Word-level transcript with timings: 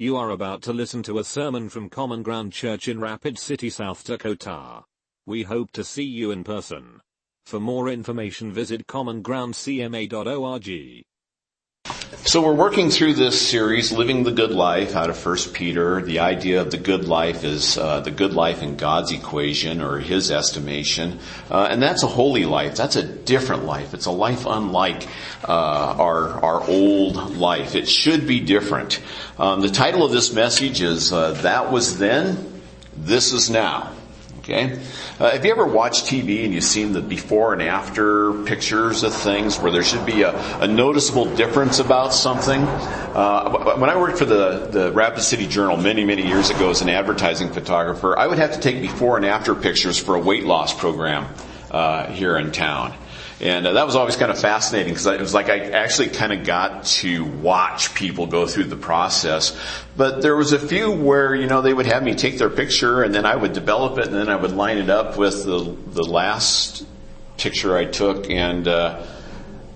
You 0.00 0.16
are 0.16 0.30
about 0.30 0.62
to 0.62 0.72
listen 0.72 1.02
to 1.02 1.18
a 1.18 1.24
sermon 1.24 1.68
from 1.68 1.90
Common 1.90 2.22
Ground 2.22 2.52
Church 2.52 2.86
in 2.86 3.00
Rapid 3.00 3.36
City, 3.36 3.68
South 3.68 4.04
Dakota. 4.04 4.84
We 5.26 5.42
hope 5.42 5.72
to 5.72 5.82
see 5.82 6.04
you 6.04 6.30
in 6.30 6.44
person. 6.44 7.00
For 7.46 7.58
more 7.58 7.88
information 7.88 8.52
visit 8.52 8.86
commongroundcma.org. 8.86 11.04
So 12.28 12.42
we're 12.42 12.52
working 12.52 12.90
through 12.90 13.14
this 13.14 13.40
series, 13.40 13.90
Living 13.90 14.22
the 14.22 14.32
Good 14.32 14.50
Life, 14.50 14.94
out 14.94 15.08
of 15.08 15.24
1 15.24 15.36
Peter. 15.54 16.02
The 16.02 16.18
idea 16.18 16.60
of 16.60 16.70
the 16.70 16.76
good 16.76 17.08
life 17.08 17.42
is 17.42 17.78
uh, 17.78 18.00
the 18.00 18.10
good 18.10 18.34
life 18.34 18.62
in 18.62 18.76
God's 18.76 19.12
equation 19.12 19.80
or 19.80 19.98
His 19.98 20.30
estimation, 20.30 21.20
uh, 21.50 21.68
and 21.70 21.82
that's 21.82 22.02
a 22.02 22.06
holy 22.06 22.44
life. 22.44 22.76
That's 22.76 22.96
a 22.96 23.02
different 23.02 23.64
life. 23.64 23.94
It's 23.94 24.04
a 24.04 24.10
life 24.10 24.44
unlike 24.44 25.08
uh, 25.42 25.52
our 25.98 26.44
our 26.44 26.68
old 26.68 27.38
life. 27.38 27.74
It 27.74 27.88
should 27.88 28.26
be 28.26 28.40
different. 28.40 29.00
Um, 29.38 29.62
the 29.62 29.70
title 29.70 30.04
of 30.04 30.12
this 30.12 30.30
message 30.30 30.82
is 30.82 31.14
uh, 31.14 31.30
"That 31.30 31.72
Was 31.72 31.96
Then, 31.96 32.60
This 32.94 33.32
Is 33.32 33.48
Now." 33.48 33.90
Okay? 34.48 34.80
Uh, 35.20 35.30
have 35.30 35.44
you 35.44 35.50
ever 35.50 35.66
watched 35.66 36.06
TV 36.06 36.42
and 36.46 36.54
you've 36.54 36.64
seen 36.64 36.92
the 36.92 37.02
before 37.02 37.52
and 37.52 37.60
after 37.60 38.32
pictures 38.44 39.02
of 39.02 39.12
things 39.12 39.58
where 39.58 39.70
there 39.70 39.82
should 39.82 40.06
be 40.06 40.22
a, 40.22 40.34
a 40.60 40.66
noticeable 40.66 41.26
difference 41.36 41.80
about 41.80 42.14
something? 42.14 42.62
Uh, 42.62 43.74
when 43.76 43.90
I 43.90 43.96
worked 44.00 44.16
for 44.16 44.24
the, 44.24 44.68
the 44.70 44.90
Rapid 44.92 45.20
City 45.20 45.46
Journal 45.46 45.76
many, 45.76 46.02
many 46.02 46.26
years 46.26 46.48
ago 46.48 46.70
as 46.70 46.80
an 46.80 46.88
advertising 46.88 47.52
photographer, 47.52 48.18
I 48.18 48.26
would 48.26 48.38
have 48.38 48.52
to 48.52 48.60
take 48.60 48.80
before 48.80 49.18
and 49.18 49.26
after 49.26 49.54
pictures 49.54 49.98
for 49.98 50.14
a 50.14 50.18
weight 50.18 50.44
loss 50.44 50.72
program 50.72 51.26
uh, 51.70 52.06
here 52.06 52.38
in 52.38 52.50
town. 52.50 52.94
And 53.40 53.66
uh, 53.66 53.72
that 53.74 53.86
was 53.86 53.94
always 53.94 54.16
kind 54.16 54.32
of 54.32 54.40
fascinating 54.40 54.92
because 54.92 55.06
it 55.06 55.20
was 55.20 55.32
like 55.32 55.48
I 55.48 55.70
actually 55.70 56.08
kind 56.08 56.32
of 56.32 56.44
got 56.44 56.84
to 56.86 57.24
watch 57.24 57.94
people 57.94 58.26
go 58.26 58.46
through 58.46 58.64
the 58.64 58.76
process. 58.76 59.56
But 59.96 60.22
there 60.22 60.34
was 60.34 60.52
a 60.52 60.58
few 60.58 60.90
where, 60.90 61.34
you 61.34 61.46
know, 61.46 61.62
they 61.62 61.72
would 61.72 61.86
have 61.86 62.02
me 62.02 62.14
take 62.14 62.38
their 62.38 62.50
picture 62.50 63.02
and 63.02 63.14
then 63.14 63.26
I 63.26 63.36
would 63.36 63.52
develop 63.52 63.98
it 63.98 64.06
and 64.06 64.14
then 64.14 64.28
I 64.28 64.36
would 64.36 64.52
line 64.52 64.78
it 64.78 64.90
up 64.90 65.16
with 65.16 65.44
the, 65.44 65.76
the 65.86 66.02
last 66.02 66.84
picture 67.36 67.76
I 67.76 67.84
took 67.84 68.28
and, 68.28 68.66
uh, 68.66 69.04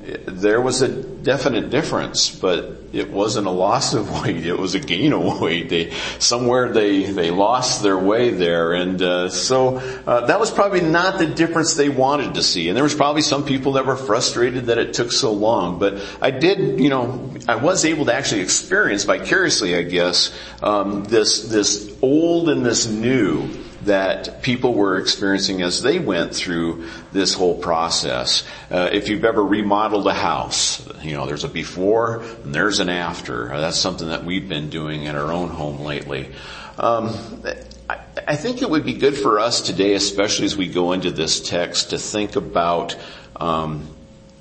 there 0.03 0.61
was 0.61 0.83
a 0.83 0.89
definite 0.89 1.71
difference, 1.71 2.29
but 2.29 2.77
it 2.93 3.11
wasn't 3.11 3.47
a 3.47 3.51
loss 3.51 3.95
of 3.95 4.23
weight. 4.23 4.45
It 4.45 4.59
was 4.59 4.75
a 4.75 4.81
gain 4.81 5.13
of 5.13 5.41
weight. 5.41 5.69
They 5.69 5.93
somewhere 6.19 6.73
they 6.73 7.05
they 7.05 7.31
lost 7.31 7.83
their 7.83 7.97
way 7.97 8.31
there, 8.31 8.73
and 8.73 9.01
uh, 9.01 9.29
so 9.29 9.77
uh, 9.77 10.27
that 10.27 10.41
was 10.41 10.51
probably 10.51 10.81
not 10.81 11.19
the 11.19 11.27
difference 11.27 11.75
they 11.75 11.89
wanted 11.89 12.35
to 12.35 12.43
see. 12.43 12.69
And 12.69 12.77
there 12.77 12.83
was 12.83 12.95
probably 12.95 13.23
some 13.23 13.45
people 13.45 13.73
that 13.73 13.87
were 13.87 13.97
frustrated 13.97 14.67
that 14.67 14.79
it 14.79 14.93
took 14.93 15.13
so 15.13 15.33
long. 15.33 15.79
But 15.79 16.03
I 16.21 16.33
did, 16.33 16.81
you 16.81 16.89
know, 16.89 17.33
I 17.47 17.57
was 17.57 17.85
able 17.85 18.07
to 18.07 18.15
actually 18.15 18.41
experience 18.41 19.05
vicariously, 19.05 19.77
I 19.77 19.83
guess, 19.83 20.37
um, 20.63 21.05
this 21.05 21.49
this 21.49 21.97
old 22.03 22.49
and 22.49 22.67
this 22.67 22.89
new 22.89 23.62
that 23.85 24.43
people 24.43 24.75
were 24.75 24.99
experiencing 24.99 25.63
as 25.63 25.83
they 25.83 25.99
went 25.99 26.35
through 26.35 26.89
this 27.13 27.35
whole 27.35 27.59
process. 27.59 28.47
Uh, 28.71 28.89
if 28.93 29.09
you've 29.09 29.25
ever 29.25 29.43
remodeled 29.43 30.07
a 30.07 30.15
house, 30.15 30.87
you 31.03 31.13
know, 31.13 31.27
there's 31.27 31.45
a 31.45 31.49
before 31.49 32.23
and 32.45 32.55
there's 32.55 32.79
an 32.79 32.89
after. 32.89 33.53
Uh, 33.53 33.61
that's 33.61 33.79
something 33.79 34.09
that 34.09 34.25
we've 34.25 34.49
been 34.49 34.71
doing 34.71 35.05
in 35.05 35.17
our 35.17 35.33
own 35.33 35.49
home 35.49 35.81
lately. 35.81 36.31
Um, 36.79 37.43
I, 37.91 37.99
I 38.29 38.37
think 38.37 38.63
it 38.63 38.71
would 38.71 38.85
be 38.85 38.95
good 38.95 39.17
for 39.17 39.41
us 39.41 39.61
today, 39.61 39.95
especially 39.95 40.47
as 40.47 40.57
we 40.57 40.69
go 40.69 40.93
into 40.93 41.11
this 41.11 41.41
text, 41.41 41.91
to 41.91 41.99
think 41.99 42.37
about 42.37 42.97
um, 43.37 43.89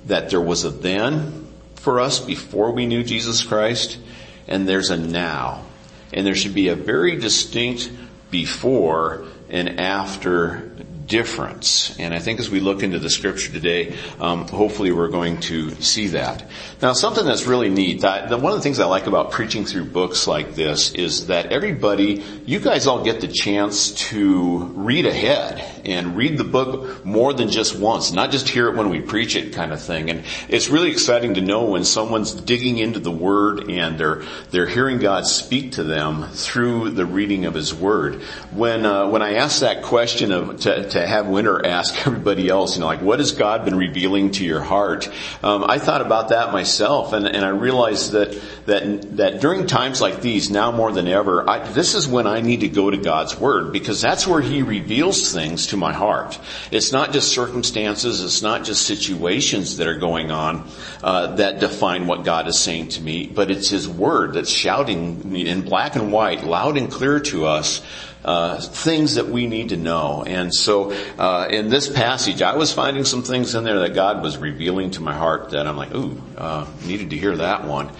that 0.06 0.30
there 0.30 0.40
was 0.40 0.64
a 0.64 0.70
then 0.70 1.48
for 1.76 1.98
us 1.98 2.20
before 2.20 2.70
we 2.70 2.86
knew 2.86 3.02
Jesus 3.02 3.42
Christ, 3.42 3.98
and 4.46 4.68
there's 4.68 4.90
a 4.90 4.96
now. 4.96 5.64
And 6.12 6.26
there 6.26 6.34
should 6.34 6.54
be 6.54 6.68
a 6.68 6.76
very 6.76 7.16
distinct 7.16 7.90
before 8.32 9.26
and 9.48 9.78
after 9.78 10.72
difference. 11.06 11.96
And 11.98 12.14
I 12.14 12.18
think 12.18 12.40
as 12.40 12.48
we 12.48 12.60
look 12.60 12.82
into 12.82 12.98
the 12.98 13.10
scripture 13.10 13.52
today, 13.52 13.96
um, 14.18 14.48
hopefully 14.48 14.92
we're 14.92 15.08
going 15.08 15.40
to 15.40 15.70
see 15.82 16.08
that. 16.08 16.48
Now, 16.80 16.94
something 16.94 17.26
that's 17.26 17.46
really 17.46 17.68
neat—that 17.68 18.30
one 18.30 18.52
of 18.52 18.58
the 18.58 18.62
things 18.62 18.80
I 18.80 18.86
like 18.86 19.06
about 19.06 19.30
preaching 19.30 19.66
through 19.66 19.84
books 19.84 20.26
like 20.26 20.54
this 20.54 20.92
is 20.92 21.26
that 21.26 21.52
everybody, 21.52 22.24
you 22.46 22.60
guys 22.60 22.86
all 22.86 23.04
get 23.04 23.20
the 23.20 23.28
chance 23.28 23.92
to 24.10 24.58
read 24.74 25.06
ahead 25.06 25.71
and 25.84 26.16
read 26.16 26.38
the 26.38 26.44
book 26.44 27.04
more 27.04 27.32
than 27.32 27.50
just 27.50 27.76
once, 27.76 28.12
not 28.12 28.30
just 28.30 28.48
hear 28.48 28.68
it 28.68 28.76
when 28.76 28.90
we 28.90 29.00
preach 29.00 29.36
it 29.36 29.52
kind 29.52 29.72
of 29.72 29.82
thing. 29.82 30.10
And 30.10 30.24
it's 30.48 30.68
really 30.68 30.90
exciting 30.90 31.34
to 31.34 31.40
know 31.40 31.64
when 31.64 31.84
someone's 31.84 32.32
digging 32.32 32.78
into 32.78 33.00
the 33.00 33.10
Word 33.10 33.70
and 33.70 33.98
they're 33.98 34.22
they're 34.50 34.66
hearing 34.66 34.98
God 34.98 35.26
speak 35.26 35.72
to 35.72 35.82
them 35.82 36.28
through 36.28 36.90
the 36.90 37.06
reading 37.06 37.46
of 37.46 37.54
His 37.54 37.74
Word. 37.74 38.22
When 38.52 38.86
uh, 38.86 39.08
when 39.08 39.22
I 39.22 39.34
asked 39.34 39.60
that 39.60 39.82
question 39.82 40.32
of 40.32 40.60
to, 40.60 40.88
to 40.90 41.06
have 41.06 41.26
Winter 41.26 41.64
ask 41.64 41.94
everybody 42.06 42.48
else, 42.48 42.76
you 42.76 42.80
know, 42.80 42.86
like 42.86 43.02
what 43.02 43.18
has 43.18 43.32
God 43.32 43.64
been 43.64 43.76
revealing 43.76 44.30
to 44.32 44.44
your 44.44 44.62
heart? 44.62 45.08
Um, 45.42 45.64
I 45.64 45.78
thought 45.78 46.00
about 46.00 46.28
that 46.28 46.52
myself, 46.52 47.12
and, 47.12 47.26
and 47.26 47.44
I 47.44 47.48
realized 47.48 48.12
that 48.12 48.40
that 48.66 49.16
that 49.16 49.40
during 49.40 49.66
times 49.66 50.00
like 50.00 50.20
these, 50.20 50.50
now 50.50 50.70
more 50.70 50.92
than 50.92 51.08
ever, 51.08 51.48
I, 51.48 51.68
this 51.72 51.94
is 51.94 52.06
when 52.06 52.26
I 52.26 52.40
need 52.40 52.60
to 52.60 52.68
go 52.68 52.90
to 52.90 52.96
God's 52.96 53.38
Word 53.38 53.72
because 53.72 54.00
that's 54.00 54.26
where 54.26 54.40
He 54.40 54.62
reveals 54.62 55.32
things 55.32 55.66
to 55.72 55.76
my 55.76 55.92
heart. 55.92 56.38
It's 56.70 56.92
not 56.92 57.12
just 57.12 57.32
circumstances, 57.32 58.22
it's 58.22 58.40
not 58.40 58.64
just 58.64 58.86
situations 58.86 59.78
that 59.78 59.88
are 59.88 59.98
going 59.98 60.30
on 60.30 60.68
uh, 61.02 61.34
that 61.36 61.60
define 61.60 62.06
what 62.06 62.24
God 62.24 62.46
is 62.46 62.58
saying 62.58 62.88
to 62.90 63.02
me, 63.02 63.26
but 63.26 63.50
it's 63.50 63.68
His 63.68 63.88
Word 63.88 64.34
that's 64.34 64.50
shouting 64.50 65.36
in 65.36 65.62
black 65.62 65.96
and 65.96 66.12
white, 66.12 66.44
loud 66.44 66.78
and 66.78 66.90
clear 66.90 67.20
to 67.20 67.46
us 67.46 67.82
uh, 68.24 68.60
things 68.60 69.16
that 69.16 69.28
we 69.28 69.46
need 69.46 69.70
to 69.70 69.76
know. 69.76 70.22
And 70.24 70.54
so 70.54 70.92
uh, 71.18 71.48
in 71.50 71.68
this 71.68 71.88
passage, 71.88 72.42
I 72.42 72.56
was 72.56 72.72
finding 72.72 73.04
some 73.04 73.22
things 73.22 73.54
in 73.54 73.64
there 73.64 73.80
that 73.80 73.94
God 73.94 74.22
was 74.22 74.38
revealing 74.38 74.92
to 74.92 75.02
my 75.02 75.14
heart 75.14 75.50
that 75.50 75.66
I'm 75.66 75.76
like, 75.76 75.94
ooh, 75.94 76.20
uh, 76.36 76.66
needed 76.84 77.10
to 77.10 77.16
hear 77.16 77.36
that 77.36 77.64
one. 77.64 77.90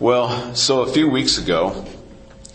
Well, 0.00 0.54
so 0.54 0.82
a 0.82 0.92
few 0.92 1.08
weeks 1.08 1.38
ago, 1.38 1.84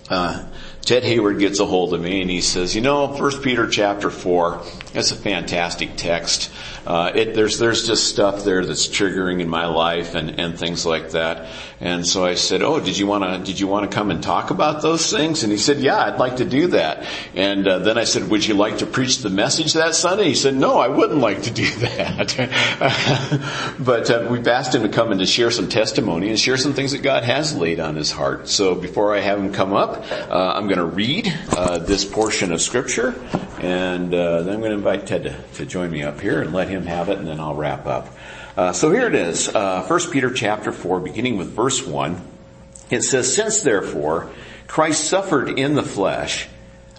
uh, 0.10 0.46
Ted 0.86 1.04
Hayward 1.04 1.40
gets 1.40 1.62
a 1.62 1.66
hold 1.66 1.94
of 1.94 2.02
me 2.02 2.22
and 2.22 2.30
he 2.30 2.42
says, 2.42 2.76
you 2.76 2.82
know, 2.82 3.08
1 3.08 3.42
Peter 3.42 3.68
chapter 3.68 4.10
4, 4.10 4.66
it's 4.94 5.12
a 5.12 5.16
fantastic 5.16 5.96
text. 5.96 6.52
Uh, 6.86 7.12
it, 7.16 7.34
there's 7.34 7.58
there's 7.58 7.88
just 7.88 8.08
stuff 8.08 8.44
there 8.44 8.64
that's 8.64 8.88
triggering 8.88 9.42
in 9.42 9.50
my 9.50 9.66
life 9.66 10.14
and 10.14 10.40
and 10.40 10.58
things 10.58 10.86
like 10.86 11.12
that. 11.12 11.48
And 11.80 12.06
so 12.06 12.24
I 12.24 12.36
said, 12.36 12.62
"Oh, 12.62 12.80
did 12.80 12.98
you 12.98 13.08
want 13.08 13.24
to 13.24 13.40
did 13.44 13.60
you 13.60 13.68
want 13.68 13.90
to 13.90 13.96
come 13.96 14.12
and 14.12 14.22
talk 14.22 14.52
about 14.52 14.84
those 14.84 15.10
things?" 15.10 15.42
And 15.44 15.52
he 15.52 15.58
said, 15.58 15.80
"Yeah, 15.80 15.98
I'd 15.98 16.20
like 16.20 16.38
to 16.38 16.46
do 16.46 16.68
that." 16.68 17.08
And 17.34 17.68
uh, 17.68 17.80
then 17.80 17.98
I 17.98 18.04
said, 18.04 18.30
"Would 18.30 18.46
you 18.46 18.54
like 18.54 18.80
to 18.80 18.86
preach 18.86 19.20
the 19.20 19.32
message 19.32 19.74
that 19.74 19.96
Sunday?" 19.96 20.26
He 20.26 20.36
said, 20.36 20.54
"No, 20.54 20.78
I 20.78 20.90
wouldn't 20.90 21.20
like 21.20 21.44
to 21.44 21.52
do 21.52 21.70
that." 21.78 23.76
but 23.80 24.12
uh, 24.12 24.28
we've 24.30 24.48
asked 24.48 24.76
him 24.76 24.84
to 24.84 24.90
come 24.90 25.12
and 25.12 25.20
to 25.22 25.26
share 25.26 25.50
some 25.50 25.70
testimony 25.70 26.30
and 26.30 26.40
share 26.40 26.58
some 26.58 26.74
things 26.74 26.92
that 26.92 27.02
God 27.02 27.24
has 27.24 27.56
laid 27.56 27.80
on 27.80 27.96
his 27.96 28.12
heart. 28.12 28.48
So 28.48 28.76
before 28.76 29.16
I 29.16 29.22
have 29.22 29.40
him 29.40 29.54
come 29.54 29.74
up, 29.74 30.06
uh, 30.12 30.54
I'm 30.56 30.68
going 30.68 30.78
to 30.78 30.86
read 30.86 31.34
uh, 31.52 31.80
this 31.80 32.06
portion 32.06 32.54
of 32.54 32.62
scripture 32.62 33.16
and 33.64 34.14
uh, 34.14 34.42
then 34.42 34.56
I'm 34.56 34.60
going 34.60 34.72
to 34.72 34.78
invite 34.78 35.08
Ted 35.08 35.24
to, 35.24 35.36
to 35.56 35.66
join 35.66 35.90
me 35.90 36.04
up 36.04 36.20
here 36.20 36.42
and 36.42 36.52
let 36.52 36.68
him 36.68 36.86
have 36.86 37.08
it 37.08 37.18
and 37.18 37.26
then 37.26 37.40
I'll 37.40 37.56
wrap 37.56 37.88
up. 37.88 38.10
Uh, 38.58 38.74
so 38.74 38.92
here 38.92 39.08
it 39.08 39.16
is, 39.16 39.48
uh, 39.48 39.86
1 39.88 40.12
Peter 40.12 40.30
chapter 40.30 40.74
4, 40.74 41.00
beginning 41.00 41.38
with 41.38 41.48
verse 41.48 41.82
1. 41.86 42.22
It 42.90 43.04
says, 43.04 43.34
Since 43.34 43.62
therefore 43.62 44.30
Christ 44.68 45.06
suffered 45.06 45.58
in 45.58 45.76
the 45.76 45.84
flesh, 45.84 46.50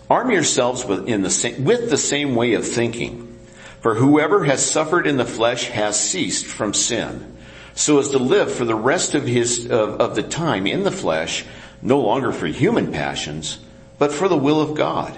arm 0.09 0.31
yourselves 0.31 0.87
with, 0.87 1.07
in 1.07 1.21
the 1.21 1.31
same, 1.31 1.65
with 1.65 1.91
the 1.91 1.99
same 1.99 2.35
way 2.35 2.55
of 2.55 2.67
thinking. 2.67 3.39
For 3.83 3.95
whoever 3.95 4.45
has 4.45 4.65
suffered 4.65 5.07
in 5.07 5.19
the 5.19 5.27
flesh 5.27 5.69
has 5.69 6.01
ceased 6.01 6.47
from 6.47 6.73
sin, 6.73 7.37
so 7.75 7.99
as 7.99 8.09
to 8.11 8.19
live 8.19 8.51
for 8.51 8.65
the 8.65 8.75
rest 8.75 9.15
of 9.15 9.27
his, 9.27 9.67
of, 9.67 10.01
of 10.01 10.15
the 10.15 10.23
time 10.23 10.67
in 10.67 10.83
the 10.83 10.91
flesh, 10.91 11.45
no 11.83 12.01
longer 12.01 12.33
for 12.33 12.47
human 12.47 12.91
passions, 12.91 13.59
but 13.99 14.13
for 14.13 14.29
the 14.29 14.37
will 14.39 14.63
of 14.63 14.75
God. 14.75 15.15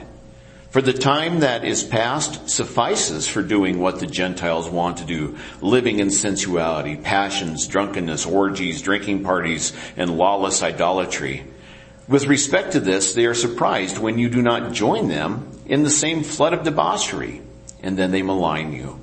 For 0.76 0.82
the 0.82 0.92
time 0.92 1.40
that 1.40 1.64
is 1.64 1.82
past 1.82 2.50
suffices 2.50 3.26
for 3.26 3.40
doing 3.42 3.80
what 3.80 3.98
the 3.98 4.06
Gentiles 4.06 4.68
want 4.68 4.98
to 4.98 5.06
do, 5.06 5.38
living 5.62 6.00
in 6.00 6.10
sensuality, 6.10 6.96
passions, 6.96 7.66
drunkenness, 7.66 8.26
orgies, 8.26 8.82
drinking 8.82 9.24
parties, 9.24 9.72
and 9.96 10.18
lawless 10.18 10.62
idolatry. 10.62 11.46
With 12.08 12.26
respect 12.26 12.72
to 12.72 12.80
this, 12.80 13.14
they 13.14 13.24
are 13.24 13.32
surprised 13.32 13.96
when 13.96 14.18
you 14.18 14.28
do 14.28 14.42
not 14.42 14.74
join 14.74 15.08
them 15.08 15.48
in 15.64 15.82
the 15.82 15.88
same 15.88 16.22
flood 16.22 16.52
of 16.52 16.62
debauchery, 16.62 17.40
and 17.82 17.96
then 17.96 18.10
they 18.10 18.20
malign 18.20 18.74
you. 18.74 19.00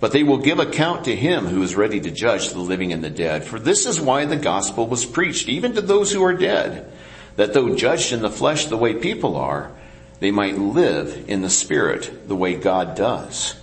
But 0.00 0.12
they 0.12 0.22
will 0.22 0.38
give 0.38 0.58
account 0.58 1.04
to 1.04 1.14
him 1.14 1.44
who 1.44 1.62
is 1.62 1.76
ready 1.76 2.00
to 2.00 2.10
judge 2.10 2.48
the 2.48 2.60
living 2.60 2.94
and 2.94 3.04
the 3.04 3.10
dead. 3.10 3.44
For 3.44 3.58
this 3.58 3.84
is 3.84 4.00
why 4.00 4.24
the 4.24 4.36
gospel 4.36 4.86
was 4.86 5.04
preached, 5.04 5.50
even 5.50 5.74
to 5.74 5.82
those 5.82 6.12
who 6.12 6.24
are 6.24 6.32
dead, 6.32 6.90
that 7.36 7.52
though 7.52 7.76
judged 7.76 8.14
in 8.14 8.22
the 8.22 8.30
flesh 8.30 8.64
the 8.64 8.78
way 8.78 8.94
people 8.94 9.36
are, 9.36 9.70
they 10.20 10.30
might 10.30 10.58
live 10.58 11.24
in 11.28 11.42
the 11.42 11.50
Spirit 11.50 12.28
the 12.28 12.36
way 12.36 12.54
God 12.54 12.94
does. 12.94 13.54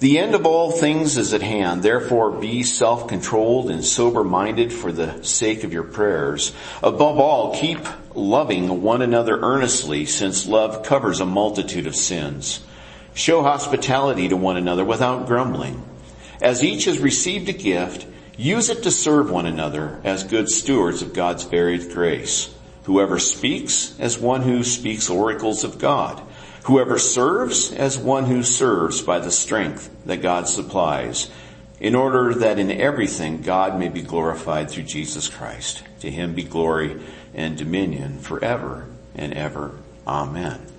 The 0.00 0.18
end 0.18 0.34
of 0.34 0.46
all 0.46 0.72
things 0.72 1.18
is 1.18 1.34
at 1.34 1.42
hand. 1.42 1.82
Therefore 1.82 2.30
be 2.30 2.62
self-controlled 2.62 3.70
and 3.70 3.84
sober-minded 3.84 4.72
for 4.72 4.92
the 4.92 5.22
sake 5.22 5.62
of 5.62 5.74
your 5.74 5.82
prayers. 5.82 6.52
Above 6.82 7.18
all, 7.18 7.54
keep 7.54 7.80
loving 8.14 8.82
one 8.82 9.02
another 9.02 9.38
earnestly 9.38 10.06
since 10.06 10.46
love 10.46 10.84
covers 10.84 11.20
a 11.20 11.26
multitude 11.26 11.86
of 11.86 11.94
sins. 11.94 12.64
Show 13.12 13.42
hospitality 13.42 14.28
to 14.28 14.38
one 14.38 14.56
another 14.56 14.86
without 14.86 15.26
grumbling. 15.26 15.82
As 16.40 16.64
each 16.64 16.86
has 16.86 16.98
received 16.98 17.50
a 17.50 17.52
gift, 17.52 18.06
use 18.38 18.70
it 18.70 18.84
to 18.84 18.90
serve 18.90 19.30
one 19.30 19.44
another 19.44 20.00
as 20.02 20.24
good 20.24 20.48
stewards 20.48 21.02
of 21.02 21.12
God's 21.12 21.44
varied 21.44 21.92
grace. 21.92 22.54
Whoever 22.84 23.18
speaks 23.18 23.98
as 23.98 24.18
one 24.18 24.42
who 24.42 24.64
speaks 24.64 25.10
oracles 25.10 25.64
of 25.64 25.78
God. 25.78 26.22
Whoever 26.64 26.98
serves 26.98 27.72
as 27.72 27.98
one 27.98 28.26
who 28.26 28.42
serves 28.42 29.02
by 29.02 29.18
the 29.18 29.30
strength 29.30 29.90
that 30.06 30.22
God 30.22 30.48
supplies 30.48 31.30
in 31.80 31.94
order 31.94 32.34
that 32.34 32.58
in 32.58 32.70
everything 32.70 33.40
God 33.40 33.78
may 33.78 33.88
be 33.88 34.02
glorified 34.02 34.70
through 34.70 34.84
Jesus 34.84 35.28
Christ. 35.28 35.82
To 36.00 36.10
him 36.10 36.34
be 36.34 36.42
glory 36.42 37.00
and 37.34 37.56
dominion 37.56 38.18
forever 38.18 38.86
and 39.14 39.32
ever. 39.32 39.78
Amen. 40.06 40.69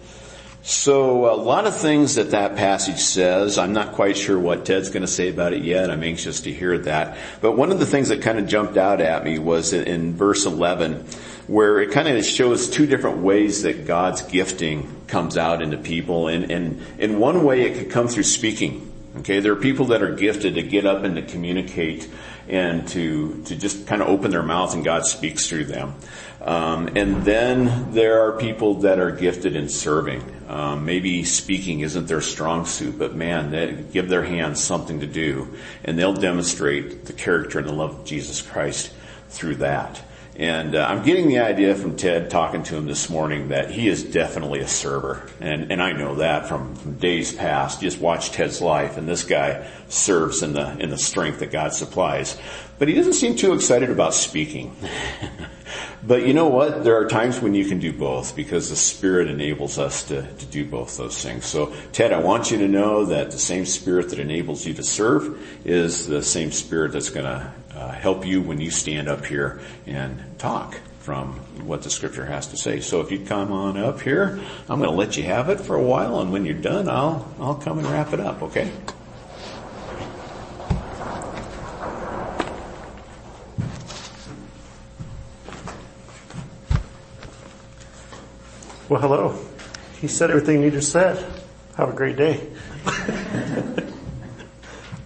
So 0.63 1.25
uh, 1.25 1.33
a 1.33 1.35
lot 1.35 1.65
of 1.65 1.75
things 1.75 2.15
that 2.15 2.31
that 2.31 2.55
passage 2.55 2.99
says, 2.99 3.57
I'm 3.57 3.73
not 3.73 3.93
quite 3.93 4.15
sure 4.15 4.39
what 4.39 4.65
Ted's 4.65 4.89
going 4.89 5.01
to 5.01 5.07
say 5.07 5.29
about 5.29 5.53
it 5.53 5.63
yet. 5.63 5.89
I'm 5.89 6.03
anxious 6.03 6.41
to 6.41 6.53
hear 6.53 6.77
that. 6.79 7.17
But 7.41 7.53
one 7.53 7.71
of 7.71 7.79
the 7.79 7.85
things 7.85 8.09
that 8.09 8.21
kind 8.21 8.37
of 8.37 8.47
jumped 8.47 8.77
out 8.77 9.01
at 9.01 9.23
me 9.23 9.39
was 9.39 9.73
in 9.73 10.15
verse 10.15 10.45
11 10.45 11.05
where 11.47 11.79
it 11.79 11.91
kind 11.91 12.07
of 12.07 12.23
shows 12.23 12.69
two 12.69 12.85
different 12.85 13.17
ways 13.17 13.63
that 13.63 13.85
God's 13.85 14.21
gifting 14.21 14.87
comes 15.07 15.37
out 15.37 15.61
into 15.61 15.77
people. 15.77 16.27
And, 16.27 16.51
and 16.51 16.81
in 16.97 17.19
one 17.19 17.43
way 17.43 17.63
it 17.63 17.77
could 17.77 17.89
come 17.89 18.07
through 18.07 18.23
speaking. 18.23 18.87
Okay, 19.17 19.41
there 19.41 19.51
are 19.51 19.57
people 19.57 19.87
that 19.87 20.01
are 20.01 20.15
gifted 20.15 20.55
to 20.55 20.63
get 20.63 20.85
up 20.85 21.03
and 21.03 21.15
to 21.15 21.21
communicate 21.21 22.07
and 22.51 22.87
to, 22.89 23.41
to 23.45 23.55
just 23.55 23.87
kind 23.87 24.01
of 24.01 24.09
open 24.09 24.29
their 24.29 24.43
mouth 24.43 24.73
and 24.73 24.83
God 24.83 25.05
speaks 25.05 25.47
through 25.47 25.65
them. 25.65 25.95
Um, 26.41 26.89
and 26.95 27.23
then 27.23 27.93
there 27.93 28.27
are 28.27 28.37
people 28.37 28.81
that 28.81 28.99
are 28.99 29.11
gifted 29.11 29.55
in 29.55 29.69
serving. 29.69 30.23
Um, 30.49 30.85
maybe 30.85 31.23
speaking 31.23 31.79
isn't 31.79 32.07
their 32.07 32.21
strong 32.21 32.65
suit, 32.65 32.99
but 32.99 33.15
man, 33.15 33.51
they 33.51 33.83
give 33.93 34.09
their 34.09 34.23
hands 34.23 34.59
something 34.59 34.99
to 34.99 35.07
do, 35.07 35.55
and 35.83 35.97
they'll 35.97 36.13
demonstrate 36.13 37.05
the 37.05 37.13
character 37.13 37.59
and 37.59 37.67
the 37.67 37.73
love 37.73 37.99
of 37.99 38.05
Jesus 38.05 38.41
Christ 38.41 38.91
through 39.29 39.55
that. 39.57 40.01
And 40.35 40.75
uh, 40.75 40.87
I'm 40.87 41.03
getting 41.03 41.27
the 41.27 41.39
idea 41.39 41.75
from 41.75 41.97
Ted 41.97 42.29
talking 42.29 42.63
to 42.63 42.77
him 42.77 42.85
this 42.85 43.09
morning 43.09 43.49
that 43.49 43.69
he 43.69 43.89
is 43.89 44.03
definitely 44.03 44.61
a 44.61 44.67
server. 44.67 45.29
And, 45.41 45.71
and 45.71 45.83
I 45.83 45.91
know 45.91 46.15
that 46.15 46.47
from, 46.47 46.75
from 46.75 46.95
days 46.95 47.33
past. 47.33 47.81
Just 47.81 47.99
watch 47.99 48.31
Ted's 48.31 48.61
life 48.61 48.97
and 48.97 49.07
this 49.07 49.25
guy 49.25 49.67
serves 49.89 50.41
in 50.41 50.53
the, 50.53 50.77
in 50.79 50.89
the 50.89 50.97
strength 50.97 51.39
that 51.39 51.51
God 51.51 51.73
supplies. 51.73 52.39
But 52.79 52.87
he 52.87 52.93
doesn't 52.93 53.13
seem 53.13 53.35
too 53.35 53.53
excited 53.53 53.89
about 53.89 54.13
speaking. 54.13 54.75
but 56.03 56.25
you 56.25 56.33
know 56.33 56.47
what? 56.47 56.85
There 56.85 56.95
are 56.95 57.07
times 57.09 57.41
when 57.41 57.53
you 57.53 57.65
can 57.65 57.79
do 57.79 57.91
both 57.91 58.35
because 58.35 58.69
the 58.69 58.75
Spirit 58.77 59.27
enables 59.27 59.77
us 59.77 60.05
to, 60.05 60.21
to 60.21 60.45
do 60.45 60.65
both 60.65 60.97
those 60.97 61.21
things. 61.21 61.45
So 61.45 61.73
Ted, 61.91 62.13
I 62.13 62.19
want 62.19 62.51
you 62.51 62.57
to 62.59 62.67
know 62.69 63.05
that 63.05 63.31
the 63.31 63.37
same 63.37 63.65
Spirit 63.65 64.09
that 64.09 64.19
enables 64.19 64.65
you 64.65 64.73
to 64.75 64.83
serve 64.83 65.39
is 65.65 66.07
the 66.07 66.23
same 66.23 66.51
Spirit 66.51 66.93
that's 66.93 67.09
gonna 67.09 67.53
help 67.91 68.25
you 68.25 68.41
when 68.41 68.59
you 68.59 68.71
stand 68.71 69.07
up 69.07 69.25
here 69.25 69.61
and 69.85 70.39
talk 70.39 70.79
from 70.99 71.33
what 71.65 71.81
the 71.81 71.89
scripture 71.89 72.25
has 72.25 72.47
to 72.47 72.57
say. 72.57 72.79
So 72.79 73.01
if 73.01 73.11
you 73.11 73.19
come 73.19 73.51
on 73.51 73.77
up 73.77 74.01
here, 74.01 74.39
I'm 74.69 74.79
going 74.79 74.91
to 74.91 74.95
let 74.95 75.17
you 75.17 75.23
have 75.23 75.49
it 75.49 75.59
for 75.59 75.75
a 75.75 75.81
while 75.81 76.19
and 76.19 76.31
when 76.31 76.45
you're 76.45 76.53
done, 76.53 76.87
I'll, 76.87 77.33
I'll 77.39 77.55
come 77.55 77.79
and 77.79 77.87
wrap 77.87 78.13
it 78.13 78.19
up, 78.19 78.43
okay? 78.43 78.71
Well, 88.91 88.99
hello. 88.99 89.39
He 90.01 90.07
said 90.07 90.29
everything 90.31 90.61
he 90.63 90.69
just 90.69 90.91
said. 90.91 91.17
Have 91.77 91.89
a 91.89 91.93
great 91.93 92.17
day. 92.17 92.45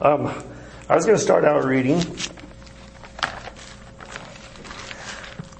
um, 0.01 0.27
I 0.89 0.95
was 0.95 1.05
going 1.05 1.17
to 1.17 1.23
start 1.23 1.45
out 1.45 1.63
reading 1.65 2.01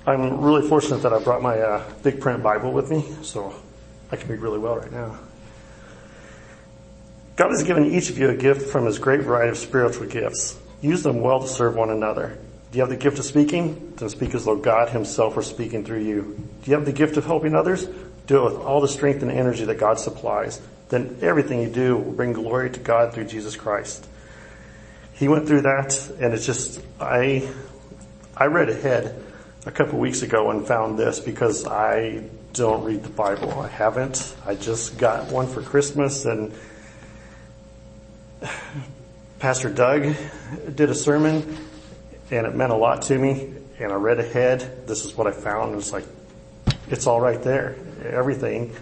I'm 0.07 0.40
really 0.42 0.68
fortunate 0.68 1.02
that 1.02 1.13
I 1.13 1.19
brought 1.19 1.42
my 1.42 1.60
uh, 1.60 1.84
big 2.04 2.22
print 2.22 2.44
Bible 2.44 2.72
with 2.72 2.92
me, 2.92 3.04
so 3.24 3.56
I 4.12 4.16
can 4.18 4.30
read 4.30 4.40
really 4.40 4.60
well 4.60 4.78
right 4.78 4.92
now. 4.92 5.18
God 7.36 7.50
has 7.50 7.63
given 7.63 7.86
each 7.86 8.12
of 8.12 8.19
you 8.19 8.30
a 8.30 8.36
gift 8.36 8.69
from 8.69 8.86
his 8.86 9.00
great 9.00 9.22
variety 9.22 9.50
of 9.50 9.57
spiritual 9.57 10.06
gifts. 10.06 10.60
Use 10.81 11.02
them 11.02 11.22
well 11.22 11.42
to 11.42 11.48
serve 11.48 11.75
one 11.75 11.90
another. 11.90 12.38
Do 12.72 12.78
you 12.78 12.81
have 12.81 12.92
the 12.92 12.98
gift 12.98 13.18
of 13.18 13.25
speaking? 13.25 13.94
Then 13.96 14.10
speak 14.10 14.36
as 14.36 14.46
though 14.46 14.57
God 14.57 14.90
himself 14.90 15.36
were 15.36 15.42
speaking 15.42 15.84
through 15.84 16.04
you. 16.04 16.22
Do 16.63 16.69
you 16.69 16.78
have 16.78 16.86
the 16.86 16.94
gift 16.94 17.18
of 17.18 17.25
helping 17.25 17.56
others? 17.56 17.88
Do 18.28 18.46
it 18.46 18.54
with 18.54 18.62
all 18.62 18.81
the 18.81 18.88
strength 18.88 19.24
and 19.24 19.31
energy 19.31 19.66
that 19.66 19.80
God 19.80 20.00
supplies. 20.00 20.62
Then 20.90 21.18
everything 21.24 21.62
you 21.62 21.69
do 21.69 21.98
will 21.98 22.12
bring 22.12 22.34
glory 22.34 22.69
to 22.69 22.80
God 22.80 23.12
through 23.12 23.25
Jesus 23.25 23.56
Christ. 23.56 24.07
He 25.13 25.28
went 25.28 25.48
through 25.48 25.62
that 25.62 26.12
and 26.22 26.31
it's 26.34 26.46
just, 26.46 26.80
I, 27.00 27.50
I 28.38 28.46
read 28.46 28.69
ahead 28.69 29.25
a 29.65 29.71
couple 29.71 29.97
weeks 29.97 30.21
ago 30.21 30.51
and 30.51 30.65
found 30.65 30.97
this 30.97 31.19
because 31.19 31.65
I 31.65 32.23
don't 32.53 32.83
read 32.83 33.01
the 33.03 33.09
Bible. 33.09 33.59
I 33.59 33.67
haven't. 33.67 34.35
I 34.45 34.53
just 34.53 34.97
got 35.00 35.31
one 35.31 35.47
for 35.47 35.62
Christmas 35.63 36.25
and 36.25 36.53
Pastor 39.39 39.69
Doug 39.69 40.15
did 40.75 40.89
a 40.91 40.95
sermon 40.95 41.57
and 42.29 42.45
it 42.45 42.56
meant 42.56 42.71
a 42.71 42.75
lot 42.75 43.01
to 43.03 43.17
me 43.17 43.53
and 43.79 43.91
I 43.91 43.95
read 43.95 44.19
ahead. 44.19 44.88
This 44.88 45.03
is 45.03 45.17
what 45.17 45.25
I 45.25 45.31
found. 45.31 45.73
It 45.73 45.77
was 45.77 45.91
like, 45.91 46.06
it's 46.89 47.07
all 47.07 47.19
right 47.19 47.41
there. 47.41 47.75
Everything 48.03 48.75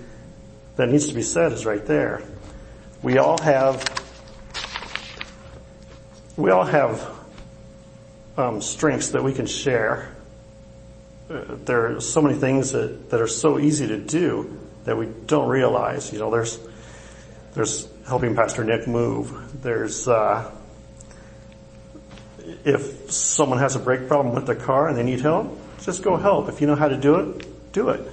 that 0.76 0.90
needs 0.90 1.08
to 1.08 1.14
be 1.14 1.24
said 1.24 1.54
is 1.54 1.66
right 1.66 1.86
there. 1.86 2.22
We 3.02 3.20
all 3.20 3.38
have, 3.42 3.86
we 6.36 6.52
all 6.52 6.66
have 6.66 7.10
um, 8.38 8.62
strengths 8.62 9.12
that 9.12 9.24
we 9.24 9.34
can 9.34 9.46
share 9.46 10.13
there 11.28 11.96
are 11.96 12.02
so 12.02 12.22
many 12.22 12.38
things 12.38 12.72
that, 12.72 13.10
that 13.10 13.22
are 13.22 13.28
so 13.28 13.60
easy 13.60 13.88
to 13.88 13.98
do 13.98 14.60
that 14.86 14.98
we 14.98 15.08
don't 15.26 15.50
realize. 15.50 16.12
You 16.12 16.20
know, 16.20 16.30
there's, 16.32 16.60
there's 17.54 17.88
helping 18.08 18.36
Pastor 18.36 18.64
Nick 18.64 18.88
move. 18.88 19.62
There's, 19.62 20.08
uh, 20.08 20.52
if 22.66 23.12
someone 23.12 23.60
has 23.60 23.76
a 23.76 23.80
brake 23.80 24.08
problem 24.08 24.36
with 24.36 24.46
their 24.46 24.56
car 24.56 24.88
and 24.88 24.98
they 24.98 25.04
need 25.04 25.22
help, 25.22 25.58
just 25.82 26.04
go 26.04 26.18
help. 26.18 26.50
If 26.50 26.62
you 26.62 26.68
know 26.68 26.76
how 26.76 26.90
to 26.90 26.98
do 26.98 27.16
it, 27.16 27.72
do 27.74 27.90
it. 27.90 28.12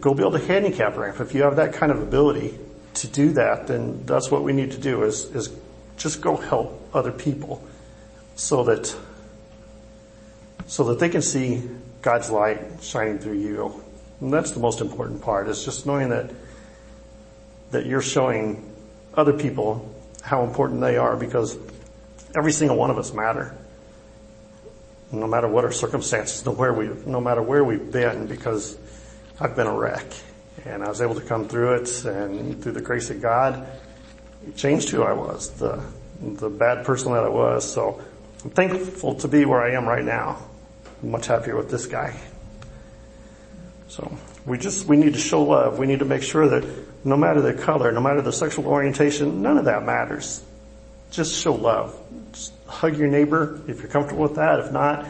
Go 0.00 0.14
build 0.14 0.34
a 0.34 0.38
handicap 0.38 0.96
ramp. 0.96 1.20
If 1.20 1.34
you 1.34 1.42
have 1.42 1.56
that 1.56 1.74
kind 1.74 1.92
of 1.92 2.02
ability 2.02 2.58
to 2.94 3.06
do 3.06 3.32
that, 3.32 3.66
then 3.66 4.04
that's 4.04 4.30
what 4.30 4.42
we 4.42 4.52
need 4.52 4.72
to 4.72 4.78
do 4.78 5.04
is, 5.04 5.24
is 5.34 5.54
just 5.96 6.20
go 6.20 6.36
help 6.36 6.88
other 6.94 7.12
people 7.12 7.62
so 8.34 8.64
that 8.64 8.94
so 10.66 10.84
that 10.84 10.98
they 10.98 11.08
can 11.08 11.22
see 11.22 11.62
God's 12.02 12.30
light 12.30 12.60
shining 12.82 13.18
through 13.18 13.38
you. 13.38 13.82
And 14.20 14.32
that's 14.32 14.52
the 14.52 14.60
most 14.60 14.80
important 14.80 15.22
part 15.22 15.48
is 15.48 15.64
just 15.64 15.86
knowing 15.86 16.10
that, 16.10 16.30
that 17.70 17.86
you're 17.86 18.02
showing 18.02 18.72
other 19.14 19.32
people 19.32 19.92
how 20.22 20.44
important 20.44 20.80
they 20.80 20.96
are 20.96 21.16
because 21.16 21.56
every 22.34 22.52
single 22.52 22.76
one 22.76 22.90
of 22.90 22.98
us 22.98 23.12
matter. 23.12 23.56
No 25.12 25.26
matter 25.26 25.46
what 25.46 25.64
our 25.64 25.72
circumstances, 25.72 26.44
no, 26.44 26.52
where 26.52 26.72
we, 26.72 26.88
no 27.06 27.20
matter 27.20 27.42
where 27.42 27.62
we've 27.62 27.92
been 27.92 28.26
because 28.26 28.76
I've 29.38 29.54
been 29.54 29.68
a 29.68 29.74
wreck 29.74 30.04
and 30.64 30.82
I 30.82 30.88
was 30.88 31.00
able 31.00 31.14
to 31.14 31.20
come 31.20 31.46
through 31.48 31.74
it 31.74 32.04
and 32.04 32.60
through 32.60 32.72
the 32.72 32.80
grace 32.80 33.10
of 33.10 33.22
God, 33.22 33.66
it 34.46 34.56
changed 34.56 34.90
who 34.90 35.02
I 35.02 35.12
was, 35.12 35.50
the, 35.50 35.80
the 36.20 36.50
bad 36.50 36.84
person 36.84 37.12
that 37.12 37.22
I 37.22 37.28
was. 37.28 37.70
So 37.70 38.02
I'm 38.42 38.50
thankful 38.50 39.14
to 39.16 39.28
be 39.28 39.44
where 39.44 39.62
I 39.62 39.72
am 39.72 39.86
right 39.86 40.04
now 40.04 40.45
much 41.02 41.26
happier 41.26 41.56
with 41.56 41.70
this 41.70 41.86
guy. 41.86 42.18
So 43.88 44.16
we 44.44 44.58
just, 44.58 44.86
we 44.86 44.96
need 44.96 45.14
to 45.14 45.20
show 45.20 45.42
love. 45.42 45.78
We 45.78 45.86
need 45.86 46.00
to 46.00 46.04
make 46.04 46.22
sure 46.22 46.48
that 46.48 46.64
no 47.04 47.16
matter 47.16 47.40
the 47.40 47.54
color, 47.54 47.92
no 47.92 48.00
matter 48.00 48.22
the 48.22 48.32
sexual 48.32 48.66
orientation, 48.66 49.42
none 49.42 49.58
of 49.58 49.66
that 49.66 49.84
matters. 49.84 50.42
Just 51.10 51.34
show 51.34 51.54
love. 51.54 51.98
Just 52.32 52.52
hug 52.66 52.96
your 52.96 53.08
neighbor 53.08 53.60
if 53.68 53.80
you're 53.80 53.88
comfortable 53.88 54.22
with 54.22 54.36
that. 54.36 54.58
If 54.60 54.72
not, 54.72 55.06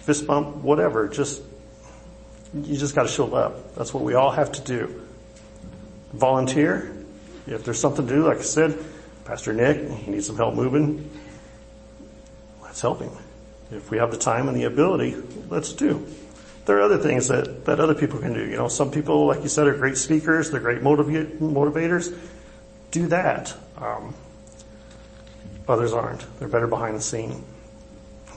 fist 0.00 0.26
bump, 0.26 0.56
whatever. 0.56 1.08
Just, 1.08 1.42
you 2.54 2.76
just 2.76 2.94
gotta 2.94 3.08
show 3.08 3.26
love. 3.26 3.74
That's 3.76 3.94
what 3.94 4.02
we 4.02 4.14
all 4.14 4.30
have 4.30 4.52
to 4.52 4.60
do. 4.62 5.02
Volunteer. 6.12 6.92
If 7.46 7.64
there's 7.64 7.78
something 7.78 8.06
to 8.06 8.12
do, 8.12 8.26
like 8.26 8.38
I 8.38 8.42
said, 8.42 8.84
Pastor 9.24 9.52
Nick, 9.52 9.88
he 9.90 10.10
needs 10.10 10.26
some 10.26 10.36
help 10.36 10.54
moving. 10.54 11.10
Let's 12.62 12.80
help 12.80 13.00
him. 13.00 13.12
If 13.70 13.90
we 13.90 13.98
have 13.98 14.10
the 14.10 14.18
time 14.18 14.48
and 14.48 14.56
the 14.56 14.64
ability, 14.64 15.16
let's 15.48 15.72
do. 15.72 16.06
There 16.66 16.78
are 16.78 16.82
other 16.82 16.98
things 16.98 17.28
that, 17.28 17.64
that 17.66 17.80
other 17.80 17.94
people 17.94 18.18
can 18.18 18.32
do. 18.32 18.44
You 18.44 18.56
know, 18.56 18.68
some 18.68 18.90
people, 18.90 19.26
like 19.26 19.42
you 19.42 19.48
said, 19.48 19.66
are 19.66 19.74
great 19.74 19.96
speakers. 19.96 20.50
They're 20.50 20.60
great 20.60 20.80
motivators. 20.80 22.16
Do 22.90 23.06
that. 23.08 23.54
Um, 23.76 24.14
Others 25.68 25.92
aren't. 25.92 26.38
They're 26.38 26.48
better 26.48 26.68
behind 26.68 26.96
the 26.96 27.00
scene. 27.00 27.44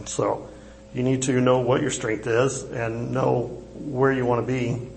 So 0.05 0.49
you 0.93 1.03
need 1.03 1.23
to 1.23 1.39
know 1.39 1.59
what 1.59 1.81
your 1.81 1.91
strength 1.91 2.25
is 2.25 2.63
and 2.63 3.11
know 3.11 3.63
where 3.75 4.11
you 4.11 4.25
want 4.25 4.45
to 4.45 4.51
be 4.51 4.89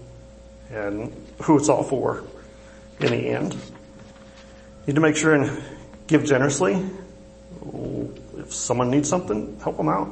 and 0.70 1.12
who 1.42 1.58
it's 1.58 1.68
all 1.68 1.82
for 1.82 2.24
in 3.00 3.10
the 3.10 3.28
end. 3.28 3.52
You 3.52 3.60
need 4.88 4.94
to 4.94 5.00
make 5.00 5.16
sure 5.16 5.34
and 5.34 5.62
give 6.06 6.24
generously. 6.24 6.82
If 8.38 8.52
someone 8.52 8.90
needs 8.90 9.08
something, 9.08 9.60
help 9.62 9.76
them 9.76 9.88
out. 9.88 10.10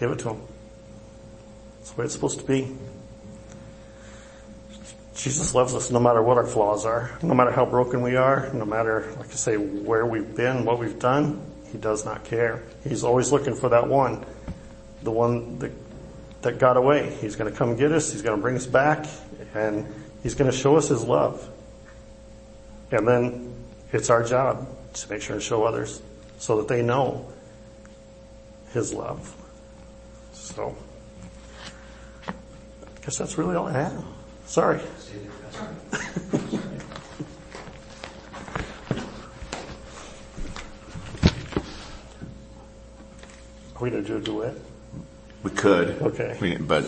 Give 0.00 0.10
it 0.10 0.18
to 0.20 0.30
him. 0.30 0.40
That's 1.78 1.90
the 1.90 2.00
way 2.00 2.04
it's 2.06 2.14
supposed 2.14 2.40
to 2.40 2.46
be. 2.46 2.74
Jesus 5.14 5.54
loves 5.54 5.74
us 5.74 5.90
no 5.90 6.00
matter 6.00 6.22
what 6.22 6.38
our 6.38 6.46
flaws 6.46 6.86
are, 6.86 7.10
no 7.22 7.34
matter 7.34 7.50
how 7.50 7.66
broken 7.66 8.00
we 8.00 8.16
are, 8.16 8.50
no 8.54 8.64
matter, 8.64 9.12
like 9.18 9.28
I 9.28 9.34
say, 9.34 9.56
where 9.56 10.06
we've 10.06 10.34
been, 10.34 10.64
what 10.64 10.78
we've 10.78 10.98
done. 10.98 11.42
He 11.70 11.76
does 11.76 12.06
not 12.06 12.24
care. 12.24 12.62
He's 12.82 13.04
always 13.04 13.30
looking 13.30 13.54
for 13.54 13.68
that 13.68 13.86
one, 13.86 14.24
the 15.02 15.10
one 15.10 15.58
that, 15.58 15.72
that 16.40 16.58
got 16.58 16.78
away. 16.78 17.14
He's 17.20 17.36
going 17.36 17.52
to 17.52 17.56
come 17.56 17.76
get 17.76 17.92
us. 17.92 18.10
He's 18.10 18.22
going 18.22 18.36
to 18.36 18.40
bring 18.40 18.56
us 18.56 18.66
back 18.66 19.06
and 19.54 19.86
he's 20.22 20.34
going 20.34 20.50
to 20.50 20.56
show 20.56 20.76
us 20.76 20.88
his 20.88 21.04
love. 21.04 21.46
And 22.90 23.06
then 23.06 23.54
it's 23.92 24.08
our 24.08 24.24
job 24.24 24.66
to 24.94 25.10
make 25.10 25.20
sure 25.20 25.34
and 25.34 25.42
show 25.42 25.64
others 25.64 26.00
so 26.38 26.56
that 26.56 26.68
they 26.68 26.80
know 26.80 27.30
his 28.72 28.94
love. 28.94 29.36
So, 30.54 30.76
I 32.26 32.32
guess 33.04 33.18
that's 33.18 33.38
really 33.38 33.54
all 33.54 33.68
I 33.68 33.72
have. 33.72 34.04
Sorry. 34.46 34.80
Are 43.76 43.84
we 43.84 43.90
going 43.90 44.04
to 44.04 44.08
do 44.08 44.16
a 44.16 44.20
duet? 44.20 44.56
We 45.42 45.50
could. 45.52 46.02
Okay. 46.02 46.36
We, 46.40 46.56
but 46.56 46.84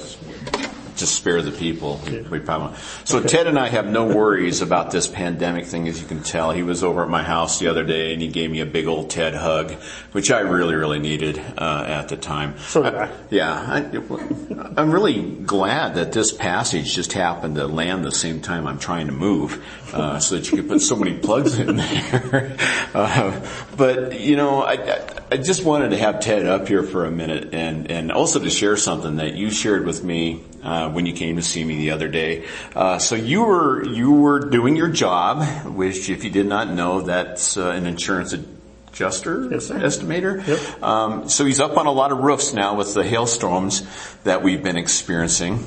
just 1.02 1.16
spare 1.16 1.42
the 1.42 1.50
people. 1.50 2.00
We 2.30 2.38
probably 2.38 2.78
so 3.02 3.18
okay. 3.18 3.28
Ted 3.28 3.46
and 3.48 3.58
I 3.58 3.68
have 3.68 3.86
no 3.86 4.06
worries 4.06 4.62
about 4.62 4.92
this 4.92 5.08
pandemic 5.08 5.66
thing, 5.66 5.88
as 5.88 6.00
you 6.00 6.06
can 6.06 6.22
tell. 6.22 6.52
He 6.52 6.62
was 6.62 6.84
over 6.84 7.02
at 7.02 7.08
my 7.08 7.24
house 7.24 7.58
the 7.58 7.66
other 7.66 7.82
day 7.82 8.12
and 8.12 8.22
he 8.22 8.28
gave 8.28 8.52
me 8.52 8.60
a 8.60 8.66
big 8.66 8.86
old 8.86 9.10
Ted 9.10 9.34
hug, 9.34 9.72
which 10.12 10.30
I 10.30 10.40
really, 10.40 10.76
really 10.76 11.00
needed 11.00 11.40
uh, 11.58 11.84
at 11.88 12.08
the 12.08 12.16
time. 12.16 12.56
So 12.58 12.84
I, 12.84 13.10
yeah, 13.30 13.52
I, 13.52 14.80
am 14.80 14.92
really 14.92 15.22
glad 15.22 15.96
that 15.96 16.12
this 16.12 16.30
passage 16.30 16.94
just 16.94 17.12
happened 17.12 17.56
to 17.56 17.66
land 17.66 18.04
the 18.04 18.12
same 18.12 18.40
time 18.40 18.68
I'm 18.68 18.78
trying 18.78 19.08
to 19.08 19.12
move, 19.12 19.64
uh, 19.92 20.20
so 20.20 20.36
that 20.36 20.48
you 20.50 20.58
could 20.58 20.68
put 20.68 20.82
so 20.82 20.94
many 20.94 21.18
plugs 21.18 21.58
in 21.58 21.76
there. 21.76 22.56
Uh, 22.94 23.40
but 23.76 24.20
you 24.20 24.36
know, 24.36 24.62
I, 24.62 25.00
I 25.30 25.38
just 25.38 25.64
wanted 25.64 25.90
to 25.90 25.96
have 25.96 26.20
Ted 26.20 26.46
up 26.46 26.68
here 26.68 26.82
for 26.82 27.06
a 27.06 27.10
minute 27.10 27.54
and 27.54 27.90
and 27.90 28.12
also 28.12 28.38
to 28.38 28.50
share 28.50 28.76
something 28.76 29.16
that 29.16 29.34
you 29.34 29.50
shared 29.50 29.86
with 29.86 30.04
me 30.04 30.42
uh, 30.62 30.91
when 30.92 31.06
you 31.06 31.12
came 31.12 31.36
to 31.36 31.42
see 31.42 31.64
me 31.64 31.76
the 31.76 31.90
other 31.90 32.08
day. 32.08 32.46
Uh, 32.74 32.98
so 32.98 33.14
you 33.14 33.42
were 33.42 33.84
you 33.84 34.12
were 34.12 34.40
doing 34.40 34.76
your 34.76 34.88
job, 34.88 35.66
which 35.66 36.08
if 36.08 36.24
you 36.24 36.30
did 36.30 36.46
not 36.46 36.70
know, 36.70 37.02
that's 37.02 37.56
uh, 37.56 37.70
an 37.70 37.86
insurance 37.86 38.32
adjuster, 38.32 39.48
yes, 39.50 39.70
estimator. 39.70 40.46
Yep. 40.46 40.82
Um, 40.82 41.28
so 41.28 41.44
he's 41.44 41.60
up 41.60 41.76
on 41.76 41.86
a 41.86 41.92
lot 41.92 42.12
of 42.12 42.18
roofs 42.18 42.52
now 42.52 42.76
with 42.76 42.94
the 42.94 43.04
hailstorms 43.04 43.86
that 44.24 44.42
we've 44.42 44.62
been 44.62 44.76
experiencing. 44.76 45.66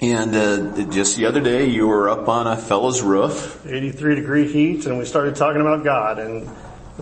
And 0.00 0.34
uh, 0.34 0.84
just 0.92 1.16
the 1.16 1.26
other 1.26 1.40
day, 1.40 1.66
you 1.66 1.88
were 1.88 2.08
up 2.08 2.28
on 2.28 2.46
a 2.46 2.56
fellow's 2.56 3.02
roof. 3.02 3.66
83 3.66 4.14
degree 4.14 4.52
heat, 4.52 4.86
and 4.86 4.96
we 4.96 5.04
started 5.04 5.34
talking 5.34 5.60
about 5.60 5.82
God. 5.82 6.20
And 6.20 6.48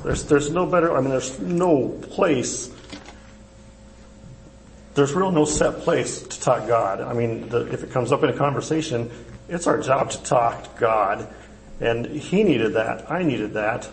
there's 0.02 0.24
there's 0.24 0.50
no 0.50 0.64
better. 0.64 0.96
I 0.96 1.00
mean, 1.00 1.10
there's 1.10 1.38
no 1.38 1.88
place 1.88 2.68
there's 4.96 5.12
real 5.12 5.30
no 5.30 5.44
set 5.44 5.80
place 5.80 6.22
to 6.22 6.40
talk 6.40 6.66
God. 6.66 7.02
I 7.02 7.12
mean, 7.12 7.50
the, 7.50 7.70
if 7.72 7.84
it 7.84 7.90
comes 7.90 8.12
up 8.12 8.22
in 8.22 8.30
a 8.30 8.36
conversation, 8.36 9.10
it's 9.46 9.66
our 9.66 9.78
job 9.78 10.10
to 10.10 10.22
talk 10.22 10.78
God. 10.78 11.28
And 11.80 12.06
he 12.06 12.42
needed 12.42 12.72
that. 12.72 13.10
I 13.10 13.22
needed 13.22 13.52
that. 13.52 13.88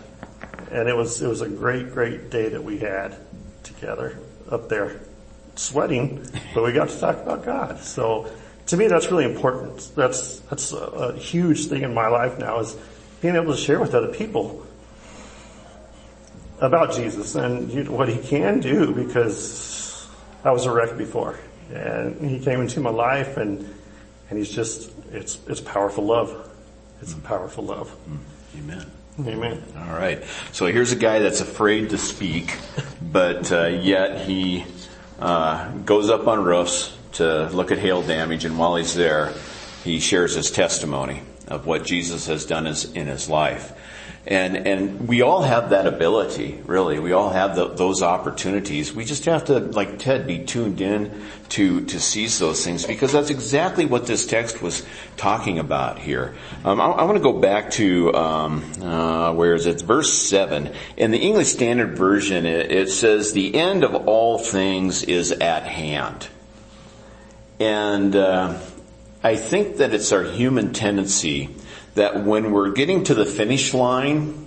And 0.70 0.88
it 0.88 0.96
was, 0.96 1.20
it 1.20 1.28
was 1.28 1.42
a 1.42 1.48
great, 1.48 1.92
great 1.92 2.30
day 2.30 2.48
that 2.48 2.64
we 2.64 2.78
had 2.78 3.16
together 3.62 4.18
up 4.50 4.70
there 4.70 4.98
sweating, 5.56 6.26
but 6.54 6.64
we 6.64 6.72
got 6.72 6.88
to 6.88 6.98
talk 6.98 7.18
about 7.18 7.44
God. 7.44 7.80
So 7.80 8.32
to 8.66 8.76
me, 8.78 8.86
that's 8.86 9.10
really 9.10 9.26
important. 9.26 9.92
That's, 9.94 10.40
that's 10.40 10.72
a, 10.72 10.78
a 10.78 11.16
huge 11.16 11.66
thing 11.66 11.82
in 11.82 11.92
my 11.92 12.08
life 12.08 12.38
now 12.38 12.60
is 12.60 12.76
being 13.20 13.36
able 13.36 13.52
to 13.52 13.60
share 13.60 13.78
with 13.78 13.94
other 13.94 14.12
people 14.12 14.66
about 16.60 16.94
Jesus 16.94 17.34
and 17.34 17.90
what 17.90 18.08
he 18.08 18.16
can 18.26 18.60
do 18.60 18.94
because 18.94 19.83
I 20.44 20.50
was 20.52 20.66
a 20.66 20.70
wreck 20.70 20.96
before. 20.96 21.38
And 21.72 22.30
he 22.30 22.38
came 22.38 22.60
into 22.60 22.80
my 22.80 22.90
life 22.90 23.38
and, 23.38 23.74
and 24.28 24.38
he's 24.38 24.50
just, 24.50 24.90
it's, 25.10 25.38
it's 25.48 25.60
powerful 25.60 26.04
love. 26.04 26.50
It's 27.00 27.14
a 27.14 27.18
powerful 27.18 27.64
love. 27.64 27.94
Amen. 28.58 28.86
Amen. 29.20 29.62
All 29.76 29.96
right. 29.96 30.22
So 30.52 30.66
here's 30.66 30.92
a 30.92 30.96
guy 30.96 31.20
that's 31.20 31.40
afraid 31.40 31.90
to 31.90 31.98
speak, 31.98 32.56
but 33.00 33.50
uh, 33.52 33.66
yet 33.66 34.26
he 34.26 34.64
uh, 35.20 35.70
goes 35.78 36.10
up 36.10 36.26
on 36.26 36.44
roofs 36.44 36.96
to 37.12 37.48
look 37.50 37.70
at 37.70 37.78
hail 37.78 38.02
damage, 38.02 38.44
and 38.44 38.58
while 38.58 38.74
he's 38.74 38.94
there, 38.94 39.32
he 39.84 40.00
shares 40.00 40.34
his 40.34 40.50
testimony 40.50 41.22
of 41.46 41.64
what 41.64 41.84
Jesus 41.84 42.26
has 42.26 42.44
done 42.44 42.66
in 42.66 43.06
his 43.06 43.28
life. 43.28 43.72
And, 44.26 44.56
and 44.56 45.06
we 45.06 45.20
all 45.20 45.42
have 45.42 45.70
that 45.70 45.86
ability, 45.86 46.58
really. 46.64 46.98
We 46.98 47.12
all 47.12 47.28
have 47.28 47.54
the, 47.56 47.68
those 47.68 48.02
opportunities. 48.02 48.94
We 48.94 49.04
just 49.04 49.26
have 49.26 49.44
to, 49.46 49.58
like 49.58 49.98
Ted, 49.98 50.26
be 50.26 50.38
tuned 50.38 50.80
in 50.80 51.26
to, 51.50 51.84
to 51.84 52.00
seize 52.00 52.38
those 52.38 52.64
things 52.64 52.86
because 52.86 53.12
that's 53.12 53.28
exactly 53.28 53.84
what 53.84 54.06
this 54.06 54.26
text 54.26 54.62
was 54.62 54.84
talking 55.18 55.58
about 55.58 55.98
here. 55.98 56.34
Um, 56.64 56.80
I, 56.80 56.86
I 56.86 57.04
want 57.04 57.18
to 57.18 57.22
go 57.22 57.38
back 57.38 57.72
to, 57.72 58.14
um, 58.14 58.64
uh, 58.82 59.34
where 59.34 59.54
is 59.54 59.66
it? 59.66 59.82
Verse 59.82 60.14
7. 60.14 60.72
In 60.96 61.10
the 61.10 61.18
English 61.18 61.48
Standard 61.48 61.98
Version, 61.98 62.46
it, 62.46 62.72
it 62.72 62.88
says, 62.88 63.34
the 63.34 63.54
end 63.54 63.84
of 63.84 63.94
all 63.94 64.38
things 64.38 65.02
is 65.02 65.32
at 65.32 65.64
hand. 65.64 66.28
And, 67.60 68.16
uh, 68.16 68.58
I 69.24 69.36
think 69.36 69.78
that 69.78 69.94
it's 69.94 70.12
our 70.12 70.22
human 70.22 70.74
tendency 70.74 71.48
that 71.94 72.24
when 72.24 72.52
we're 72.52 72.72
getting 72.72 73.04
to 73.04 73.14
the 73.14 73.24
finish 73.24 73.72
line, 73.72 74.46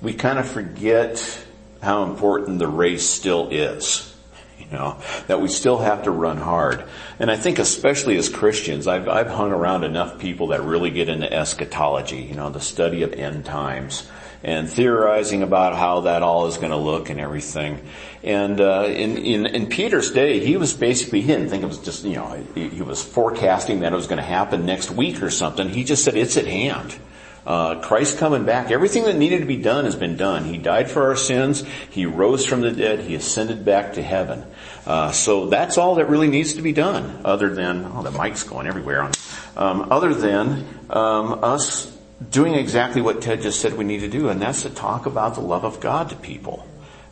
we 0.00 0.14
kind 0.14 0.38
of 0.38 0.48
forget 0.48 1.44
how 1.82 2.04
important 2.04 2.60
the 2.60 2.68
race 2.68 3.04
still 3.04 3.48
is. 3.50 4.12
You 4.58 4.72
know, 4.78 4.98
that 5.28 5.40
we 5.40 5.46
still 5.46 5.78
have 5.78 6.02
to 6.04 6.10
run 6.10 6.38
hard. 6.38 6.82
And 7.20 7.30
I 7.30 7.36
think 7.36 7.60
especially 7.60 8.16
as 8.16 8.28
Christians, 8.28 8.88
I've, 8.88 9.08
I've 9.08 9.28
hung 9.28 9.52
around 9.52 9.84
enough 9.84 10.18
people 10.18 10.48
that 10.48 10.64
really 10.64 10.90
get 10.90 11.08
into 11.08 11.32
eschatology, 11.32 12.22
you 12.22 12.34
know, 12.34 12.50
the 12.50 12.60
study 12.60 13.04
of 13.04 13.12
end 13.12 13.44
times 13.44 14.08
and 14.46 14.70
theorizing 14.70 15.42
about 15.42 15.74
how 15.74 16.02
that 16.02 16.22
all 16.22 16.46
is 16.46 16.56
going 16.56 16.70
to 16.70 16.76
look 16.76 17.10
and 17.10 17.18
everything. 17.18 17.80
And 18.22 18.60
uh, 18.60 18.84
in, 18.86 19.18
in, 19.18 19.44
in 19.44 19.66
Peter's 19.66 20.12
day, 20.12 20.38
he 20.38 20.56
was 20.56 20.72
basically 20.72 21.20
he 21.20 21.26
didn't 21.26 21.48
think 21.48 21.64
it 21.64 21.66
was 21.66 21.78
just 21.78 22.04
you 22.04 22.14
know 22.14 22.44
he, 22.54 22.68
he 22.68 22.82
was 22.82 23.02
forecasting 23.02 23.80
that 23.80 23.92
it 23.92 23.96
was 23.96 24.06
going 24.06 24.18
to 24.18 24.24
happen 24.24 24.64
next 24.64 24.92
week 24.92 25.20
or 25.20 25.30
something. 25.30 25.68
He 25.68 25.82
just 25.82 26.04
said 26.04 26.16
it's 26.16 26.36
at 26.36 26.46
hand. 26.46 26.94
Uh, 27.44 27.80
Christ 27.80 28.18
coming 28.18 28.44
back, 28.44 28.70
everything 28.70 29.04
that 29.04 29.16
needed 29.16 29.40
to 29.40 29.46
be 29.46 29.56
done 29.56 29.84
has 29.84 29.96
been 29.96 30.16
done. 30.16 30.44
He 30.44 30.58
died 30.58 30.90
for 30.90 31.04
our 31.04 31.16
sins. 31.16 31.64
He 31.90 32.06
rose 32.06 32.46
from 32.46 32.60
the 32.60 32.72
dead. 32.72 33.00
He 33.00 33.16
ascended 33.16 33.64
back 33.64 33.94
to 33.94 34.02
heaven. 34.02 34.44
Uh, 34.84 35.10
so 35.10 35.46
that's 35.46 35.76
all 35.76 35.96
that 35.96 36.08
really 36.08 36.28
needs 36.28 36.54
to 36.54 36.62
be 36.62 36.72
done, 36.72 37.20
other 37.24 37.52
than 37.52 37.84
oh, 37.84 38.02
the 38.02 38.12
mic's 38.12 38.44
going 38.44 38.68
everywhere. 38.68 39.02
On 39.02 39.12
um, 39.56 39.88
other 39.90 40.14
than 40.14 40.66
um, 40.90 41.42
us 41.42 41.95
doing 42.30 42.54
exactly 42.54 43.02
what 43.02 43.22
Ted 43.22 43.42
just 43.42 43.60
said 43.60 43.74
we 43.74 43.84
need 43.84 44.00
to 44.00 44.08
do, 44.08 44.28
and 44.28 44.40
that's 44.40 44.62
to 44.62 44.70
talk 44.70 45.06
about 45.06 45.34
the 45.34 45.40
love 45.40 45.64
of 45.64 45.80
God 45.80 46.10
to 46.10 46.16
people. 46.16 46.66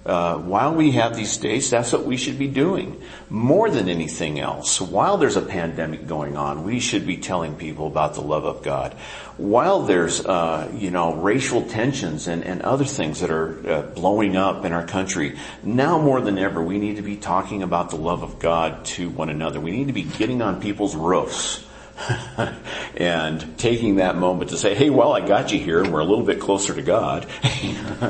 Uh, 0.07 0.37
while 0.37 0.75
we 0.75 0.91
have 0.91 1.17
these 1.17 1.39
days, 1.39 1.71
that's 1.71 1.91
what 1.91 2.05
we 2.05 2.19
should 2.19 2.39
be 2.39 2.47
doing. 2.47 3.01
More 3.31 3.71
than 3.71 3.89
anything 3.89 4.39
else, 4.39 4.79
while 4.79 5.17
there's 5.17 5.37
a 5.37 5.43
pandemic 5.43 6.07
going 6.07 6.37
on, 6.37 6.65
we 6.65 6.79
should 6.79 7.07
be 7.07 7.17
telling 7.17 7.57
people 7.57 7.87
about 7.87 8.13
the 8.13 8.21
love 8.21 8.45
of 8.45 8.63
God. 8.63 8.93
While 9.39 9.85
there's, 9.85 10.25
uh, 10.25 10.71
you 10.75 10.91
know, 10.91 11.15
racial 11.15 11.63
tensions 11.63 12.29
and, 12.29 12.45
and 12.45 12.61
other 12.61 12.85
things 12.85 13.21
that 13.21 13.31
are 13.31 13.71
uh, 13.71 13.83
blowing 13.83 14.37
up 14.37 14.67
in 14.67 14.73
our 14.73 14.87
country, 14.87 15.39
now 15.63 15.99
more 15.99 16.21
than 16.21 16.39
ever, 16.39 16.63
we 16.63 16.79
need 16.79 16.97
to 16.97 17.03
be 17.03 17.17
talking 17.17 17.63
about 17.63 17.89
the 17.89 17.97
love 17.97 18.23
of 18.23 18.39
God 18.39 18.85
to 18.87 19.09
one 19.09 19.31
another. 19.31 19.59
We 19.59 19.71
need 19.71 19.87
to 19.87 19.95
be 19.95 20.03
getting 20.03 20.43
on 20.43 20.61
people's 20.61 20.95
roofs 20.95 21.65
and 22.97 23.59
taking 23.59 23.97
that 23.97 24.17
moment 24.17 24.51
to 24.51 24.57
say, 24.57 24.75
hey, 24.75 24.91
well, 24.91 25.13
I 25.13 25.27
got 25.27 25.53
you 25.53 25.59
here 25.59 25.83
and 25.83 25.93
we're 25.93 26.01
a 26.01 26.05
little 26.05 26.25
bit 26.25 26.41
closer 26.41 26.75
to 26.75 26.83
God. 26.83 27.27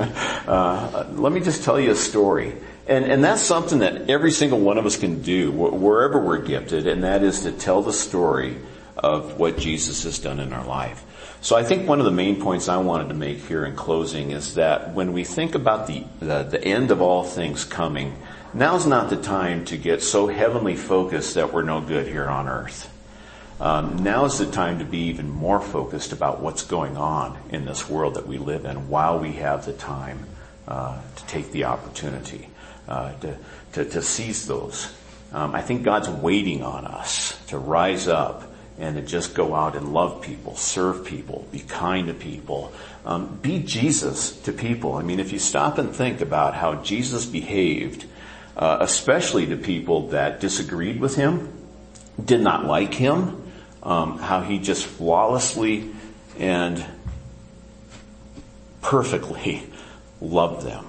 uh, 0.47 1.07
let 1.12 1.33
me 1.33 1.41
just 1.41 1.64
tell 1.64 1.79
you 1.79 1.91
a 1.91 1.97
story. 1.97 2.55
And, 2.87 3.05
and 3.05 3.25
that's 3.25 3.43
something 3.43 3.79
that 3.79 4.11
every 4.11 4.31
single 4.31 4.61
one 4.61 4.76
of 4.76 4.85
us 4.85 4.97
can 4.97 5.23
do 5.23 5.50
wherever 5.53 6.21
we're 6.21 6.43
gifted, 6.43 6.87
and 6.87 7.05
that 7.05 7.23
is 7.23 7.41
to 7.41 7.53
tell 7.53 7.81
the 7.81 7.95
story 7.95 8.59
of 8.97 9.38
what 9.38 9.59
Jesus 9.59 10.05
has 10.05 10.19
done 10.19 10.38
in 10.38 10.53
our 10.53 10.67
life. 10.67 11.03
So 11.41 11.57
I 11.57 11.62
think 11.62 11.88
one 11.88 11.99
of 11.99 12.05
the 12.05 12.11
main 12.11 12.41
points 12.41 12.69
I 12.69 12.76
wanted 12.79 13.09
to 13.09 13.14
make 13.14 13.38
here 13.38 13.64
in 13.64 13.75
closing 13.75 14.31
is 14.31 14.55
that 14.55 14.95
when 14.95 15.12
we 15.12 15.25
think 15.25 15.55
about 15.55 15.87
the, 15.87 16.05
the, 16.21 16.43
the 16.43 16.62
end 16.62 16.91
of 16.91 17.00
all 17.00 17.25
things 17.25 17.64
coming, 17.64 18.17
now's 18.53 18.87
not 18.87 19.11
the 19.11 19.17
time 19.17 19.64
to 19.67 19.76
get 19.76 20.03
so 20.03 20.26
heavenly 20.26 20.76
focused 20.76 21.35
that 21.35 21.53
we're 21.53 21.62
no 21.62 21.81
good 21.81 22.07
here 22.07 22.29
on 22.29 22.49
earth. 22.49 22.91
Um, 23.61 24.02
now 24.02 24.25
is 24.25 24.38
the 24.38 24.50
time 24.50 24.80
to 24.80 24.84
be 24.84 24.99
even 25.08 25.30
more 25.30 25.61
focused 25.61 26.12
about 26.12 26.40
what's 26.40 26.64
going 26.64 26.96
on 26.96 27.38
in 27.50 27.64
this 27.64 27.88
world 27.88 28.14
that 28.14 28.26
we 28.26 28.38
live 28.38 28.64
in 28.64 28.88
while 28.88 29.18
we 29.20 29.32
have 29.34 29.64
the 29.64 29.73
time 29.73 30.26
uh, 30.66 31.00
to 31.16 31.26
take 31.26 31.52
the 31.52 31.64
opportunity 31.64 32.49
uh, 32.88 33.12
to, 33.20 33.37
to, 33.73 33.84
to, 33.84 34.02
seize 34.02 34.46
those. 34.46 34.92
Um, 35.32 35.54
I 35.54 35.62
think 35.62 35.84
God's 35.84 36.08
waiting 36.08 36.62
on 36.62 36.84
us 36.84 37.38
to 37.46 37.58
rise 37.58 38.08
up 38.08 38.50
and 38.78 38.96
to 38.96 39.02
just 39.02 39.34
go 39.34 39.54
out 39.54 39.76
and 39.76 39.92
love 39.92 40.20
people, 40.20 40.56
serve 40.56 41.04
people, 41.04 41.46
be 41.52 41.61
kind 41.61 42.08
to 42.08 42.14
people, 42.14 42.73
um, 43.06 43.38
be 43.40 43.61
Jesus 43.61 44.37
to 44.42 44.52
people. 44.52 44.94
I 44.94 45.02
mean, 45.02 45.20
if 45.20 45.32
you 45.32 45.38
stop 45.38 45.78
and 45.78 45.94
think 45.94 46.20
about 46.20 46.54
how 46.54 46.76
Jesus 46.76 47.25
behaved, 47.25 48.04
uh, 48.56 48.78
especially 48.80 49.46
to 49.46 49.56
people 49.56 50.08
that 50.08 50.40
disagreed 50.40 51.00
with 51.00 51.14
him, 51.14 51.52
did 52.23 52.40
not 52.40 52.66
like 52.66 52.94
him, 52.94 53.44
um, 53.85 54.19
how 54.19 54.41
he 54.41 54.59
just 54.59 54.87
flawlessly 54.87 55.91
and 56.38 56.85
perfectly 58.81 59.62
loved 60.21 60.67
them. 60.67 60.87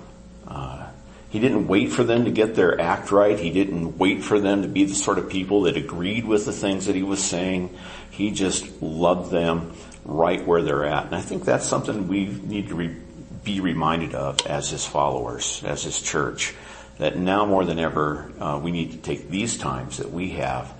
Uh, 0.47 0.87
he 1.29 1.39
didn't 1.39 1.67
wait 1.67 1.91
for 1.91 2.03
them 2.03 2.25
to 2.25 2.31
get 2.31 2.55
their 2.55 2.79
act 2.79 3.11
right. 3.11 3.37
He 3.37 3.49
didn't 3.49 3.97
wait 3.97 4.23
for 4.23 4.39
them 4.39 4.61
to 4.61 4.67
be 4.67 4.85
the 4.85 4.95
sort 4.95 5.17
of 5.17 5.29
people 5.29 5.63
that 5.63 5.75
agreed 5.75 6.25
with 6.25 6.45
the 6.45 6.53
things 6.53 6.85
that 6.85 6.95
he 6.95 7.03
was 7.03 7.21
saying. 7.21 7.75
He 8.11 8.31
just 8.31 8.81
loved 8.81 9.31
them 9.31 9.73
right 10.05 10.45
where 10.45 10.61
they're 10.61 10.85
at. 10.85 11.07
And 11.07 11.15
I 11.15 11.21
think 11.21 11.43
that's 11.43 11.65
something 11.65 12.07
we 12.07 12.27
need 12.27 12.69
to 12.69 12.75
re- 12.75 12.95
be 13.43 13.59
reminded 13.59 14.15
of 14.15 14.45
as 14.47 14.69
his 14.69 14.85
followers, 14.85 15.61
as 15.65 15.83
his 15.83 16.01
church. 16.01 16.53
That 16.99 17.17
now 17.17 17.45
more 17.45 17.65
than 17.65 17.79
ever, 17.79 18.31
uh, 18.39 18.57
we 18.63 18.71
need 18.71 18.91
to 18.91 18.97
take 18.97 19.29
these 19.29 19.57
times 19.57 19.97
that 19.97 20.11
we 20.11 20.29
have 20.29 20.73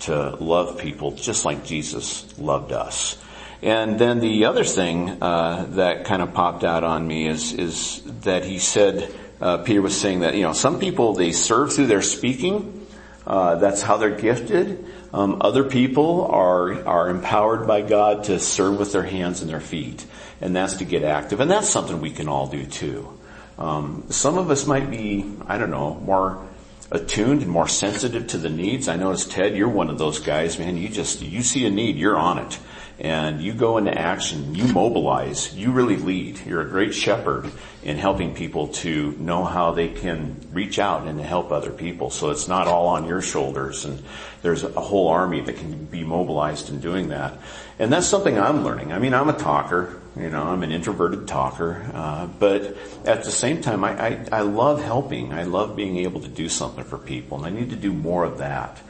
to 0.00 0.36
love 0.36 0.78
people 0.78 1.12
just 1.12 1.44
like 1.44 1.64
Jesus 1.64 2.38
loved 2.38 2.72
us. 2.72 3.16
And 3.62 3.98
then 3.98 4.20
the 4.20 4.44
other 4.44 4.64
thing 4.64 5.20
uh, 5.20 5.66
that 5.70 6.04
kind 6.04 6.22
of 6.22 6.32
popped 6.32 6.62
out 6.62 6.84
on 6.84 7.06
me 7.06 7.26
is 7.26 7.52
is 7.52 8.02
that 8.22 8.44
he 8.44 8.58
said 8.58 9.12
uh, 9.40 9.58
Peter 9.58 9.82
was 9.82 9.98
saying 10.00 10.20
that 10.20 10.34
you 10.34 10.42
know 10.42 10.52
some 10.52 10.78
people 10.78 11.14
they 11.14 11.32
serve 11.32 11.72
through 11.72 11.86
their 11.86 12.02
speaking. 12.02 12.86
Uh, 13.26 13.56
that's 13.56 13.82
how 13.82 13.96
they're 13.96 14.16
gifted. 14.16 14.86
Um, 15.12 15.38
other 15.40 15.64
people 15.64 16.26
are 16.26 16.84
are 16.86 17.10
empowered 17.10 17.66
by 17.66 17.82
God 17.82 18.24
to 18.24 18.38
serve 18.38 18.78
with 18.78 18.92
their 18.92 19.02
hands 19.02 19.42
and 19.42 19.50
their 19.50 19.60
feet, 19.60 20.06
and 20.40 20.54
that's 20.54 20.76
to 20.76 20.84
get 20.84 21.02
active. 21.02 21.40
And 21.40 21.50
that's 21.50 21.68
something 21.68 22.00
we 22.00 22.10
can 22.10 22.28
all 22.28 22.46
do 22.46 22.64
too. 22.64 23.12
Um, 23.58 24.04
some 24.10 24.38
of 24.38 24.52
us 24.52 24.66
might 24.68 24.88
be 24.88 25.24
I 25.48 25.58
don't 25.58 25.70
know 25.70 25.94
more 25.94 26.46
attuned 26.90 27.42
and 27.42 27.50
more 27.50 27.68
sensitive 27.68 28.26
to 28.28 28.38
the 28.38 28.48
needs. 28.48 28.88
I 28.88 28.96
notice 28.96 29.26
Ted, 29.26 29.56
you're 29.56 29.68
one 29.68 29.90
of 29.90 29.98
those 29.98 30.18
guys, 30.20 30.58
man. 30.58 30.76
You 30.76 30.88
just 30.88 31.20
you 31.20 31.42
see 31.42 31.66
a 31.66 31.70
need, 31.70 31.96
you're 31.96 32.16
on 32.16 32.38
it 32.38 32.58
and 33.00 33.40
you 33.40 33.52
go 33.52 33.76
into 33.76 33.96
action, 33.96 34.56
you 34.56 34.64
mobilize, 34.72 35.54
you 35.54 35.70
really 35.70 35.96
lead. 35.96 36.40
You're 36.44 36.62
a 36.62 36.68
great 36.68 36.94
shepherd 36.94 37.48
in 37.84 37.96
helping 37.96 38.34
people 38.34 38.68
to 38.68 39.12
know 39.12 39.44
how 39.44 39.70
they 39.70 39.88
can 39.88 40.36
reach 40.52 40.80
out 40.80 41.06
and 41.06 41.20
help 41.20 41.52
other 41.52 41.70
people. 41.70 42.10
So 42.10 42.30
it's 42.30 42.48
not 42.48 42.66
all 42.66 42.88
on 42.88 43.06
your 43.06 43.22
shoulders 43.22 43.84
and 43.84 44.02
there's 44.42 44.64
a 44.64 44.80
whole 44.80 45.08
army 45.08 45.40
that 45.42 45.56
can 45.56 45.84
be 45.84 46.02
mobilized 46.02 46.70
in 46.70 46.80
doing 46.80 47.10
that. 47.10 47.38
And 47.78 47.92
that's 47.92 48.06
something 48.08 48.36
I'm 48.36 48.64
learning. 48.64 48.92
I 48.92 48.98
mean, 48.98 49.14
I'm 49.14 49.28
a 49.28 49.38
talker, 49.38 50.00
you 50.16 50.30
know, 50.30 50.42
I'm 50.42 50.64
an 50.64 50.72
introverted 50.72 51.28
talker, 51.28 51.88
uh, 51.94 52.26
but 52.26 52.76
at 53.04 53.22
the 53.22 53.30
same 53.30 53.60
time, 53.60 53.84
I, 53.84 54.08
I, 54.08 54.26
I 54.32 54.40
love 54.40 54.82
helping. 54.82 55.32
I 55.32 55.44
love 55.44 55.76
being 55.76 55.98
able 55.98 56.20
to 56.22 56.28
do 56.28 56.48
something 56.48 56.82
for 56.82 56.98
people 56.98 57.38
and 57.38 57.46
I 57.46 57.60
need 57.60 57.70
to 57.70 57.76
do 57.76 57.92
more 57.92 58.24
of 58.24 58.38
that. 58.38 58.80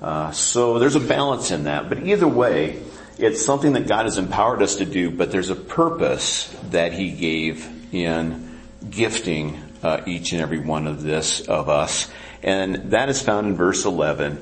Uh, 0.00 0.30
so 0.30 0.78
there's 0.78 0.94
a 0.94 1.00
balance 1.00 1.50
in 1.50 1.64
that, 1.64 1.88
but 1.88 1.98
either 2.04 2.28
way, 2.28 2.80
it's 3.18 3.44
something 3.44 3.72
that 3.74 3.86
God 3.86 4.04
has 4.04 4.18
empowered 4.18 4.62
us 4.62 4.76
to 4.76 4.84
do, 4.84 5.10
but 5.10 5.30
there's 5.30 5.50
a 5.50 5.56
purpose 5.56 6.54
that 6.70 6.92
He 6.92 7.12
gave 7.12 7.94
in 7.94 8.60
gifting 8.88 9.62
uh, 9.82 10.02
each 10.06 10.32
and 10.32 10.42
every 10.42 10.58
one 10.58 10.86
of 10.86 11.02
this 11.02 11.40
of 11.40 11.68
us, 11.68 12.10
and 12.42 12.90
that 12.92 13.08
is 13.08 13.22
found 13.22 13.46
in 13.46 13.56
verse 13.56 13.84
11, 13.84 14.38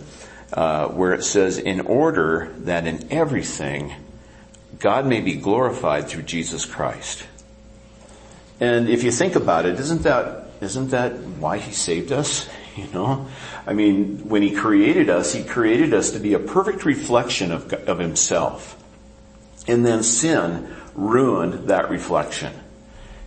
uh, 0.52 0.88
where 0.88 1.12
it 1.12 1.24
says, 1.24 1.58
"In 1.58 1.80
order 1.80 2.52
that 2.60 2.86
in 2.86 3.12
everything 3.12 3.92
God 4.78 5.06
may 5.06 5.20
be 5.20 5.34
glorified 5.34 6.08
through 6.08 6.22
Jesus 6.22 6.64
Christ." 6.64 7.24
And 8.60 8.88
if 8.88 9.04
you 9.04 9.10
think 9.10 9.36
about 9.36 9.66
it, 9.66 9.78
isn't 9.78 10.02
that 10.02 10.46
isn't 10.60 10.90
that 10.90 11.18
why 11.18 11.58
He 11.58 11.72
saved 11.72 12.12
us? 12.12 12.48
You 12.84 12.88
know, 12.92 13.28
I 13.66 13.72
mean, 13.72 14.28
when 14.28 14.42
he 14.42 14.52
created 14.52 15.08
us, 15.08 15.32
he 15.32 15.44
created 15.44 15.94
us 15.94 16.10
to 16.10 16.18
be 16.18 16.34
a 16.34 16.40
perfect 16.40 16.84
reflection 16.84 17.52
of, 17.52 17.72
of 17.72 18.00
himself. 18.00 18.76
And 19.68 19.86
then 19.86 20.02
sin 20.02 20.74
ruined 20.94 21.68
that 21.68 21.88
reflection. 21.88 22.52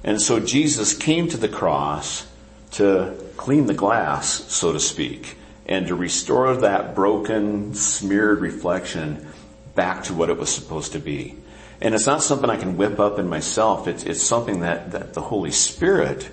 And 0.04 0.22
so 0.22 0.42
Jesus 0.42 0.96
came 0.96 1.30
to 1.30 1.38
the 1.38 1.48
cross 1.48 2.28
to 2.72 3.18
clean 3.38 3.68
the 3.68 3.74
glass, 3.74 4.28
so 4.54 4.74
to 4.74 4.80
speak, 4.80 5.38
and 5.66 5.88
to 5.88 5.96
restore 5.96 6.54
that 6.58 6.94
broken, 6.94 7.74
smeared 7.74 8.40
reflection 8.40 9.28
back 9.76 10.04
to 10.06 10.14
what 10.14 10.30
it 10.30 10.38
was 10.38 10.50
supposed 10.50 10.92
to 10.92 11.00
be. 11.00 11.38
And 11.80 11.94
it's 11.94 12.06
not 12.06 12.24
something 12.24 12.50
I 12.50 12.58
can 12.58 12.78
whip 12.78 13.00
up 13.00 13.20
in 13.20 13.30
myself. 13.30 13.88
It's, 13.88 14.04
it's 14.04 14.22
something 14.22 14.62
that, 14.62 14.92
that 14.92 15.14
the 15.14 15.22
Holy 15.22 15.52
Spirit 15.52 16.30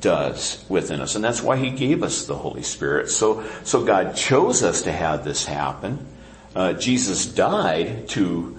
does 0.00 0.64
within 0.68 1.00
us. 1.00 1.14
And 1.14 1.24
that's 1.24 1.42
why 1.42 1.56
He 1.56 1.70
gave 1.70 2.02
us 2.02 2.26
the 2.26 2.36
Holy 2.36 2.62
Spirit. 2.62 3.10
So, 3.10 3.44
so 3.64 3.84
God 3.84 4.16
chose 4.16 4.62
us 4.62 4.82
to 4.82 4.92
have 4.92 5.24
this 5.24 5.44
happen. 5.44 6.06
Uh, 6.54 6.72
Jesus 6.74 7.26
died 7.26 8.08
to 8.10 8.56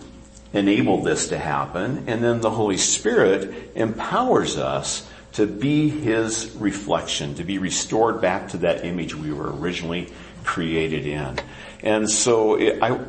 enable 0.53 1.01
this 1.01 1.29
to 1.29 1.37
happen. 1.37 2.05
And 2.07 2.23
then 2.23 2.41
the 2.41 2.51
Holy 2.51 2.77
Spirit 2.77 3.71
empowers 3.75 4.57
us 4.57 5.07
to 5.33 5.45
be 5.45 5.89
His 5.89 6.55
reflection, 6.55 7.35
to 7.35 7.43
be 7.43 7.57
restored 7.57 8.21
back 8.21 8.49
to 8.49 8.57
that 8.57 8.85
image 8.85 9.15
we 9.15 9.33
were 9.33 9.51
originally 9.51 10.11
created 10.43 11.05
in. 11.05 11.39
And 11.81 12.09
so 12.09 12.59
I, 12.81 12.99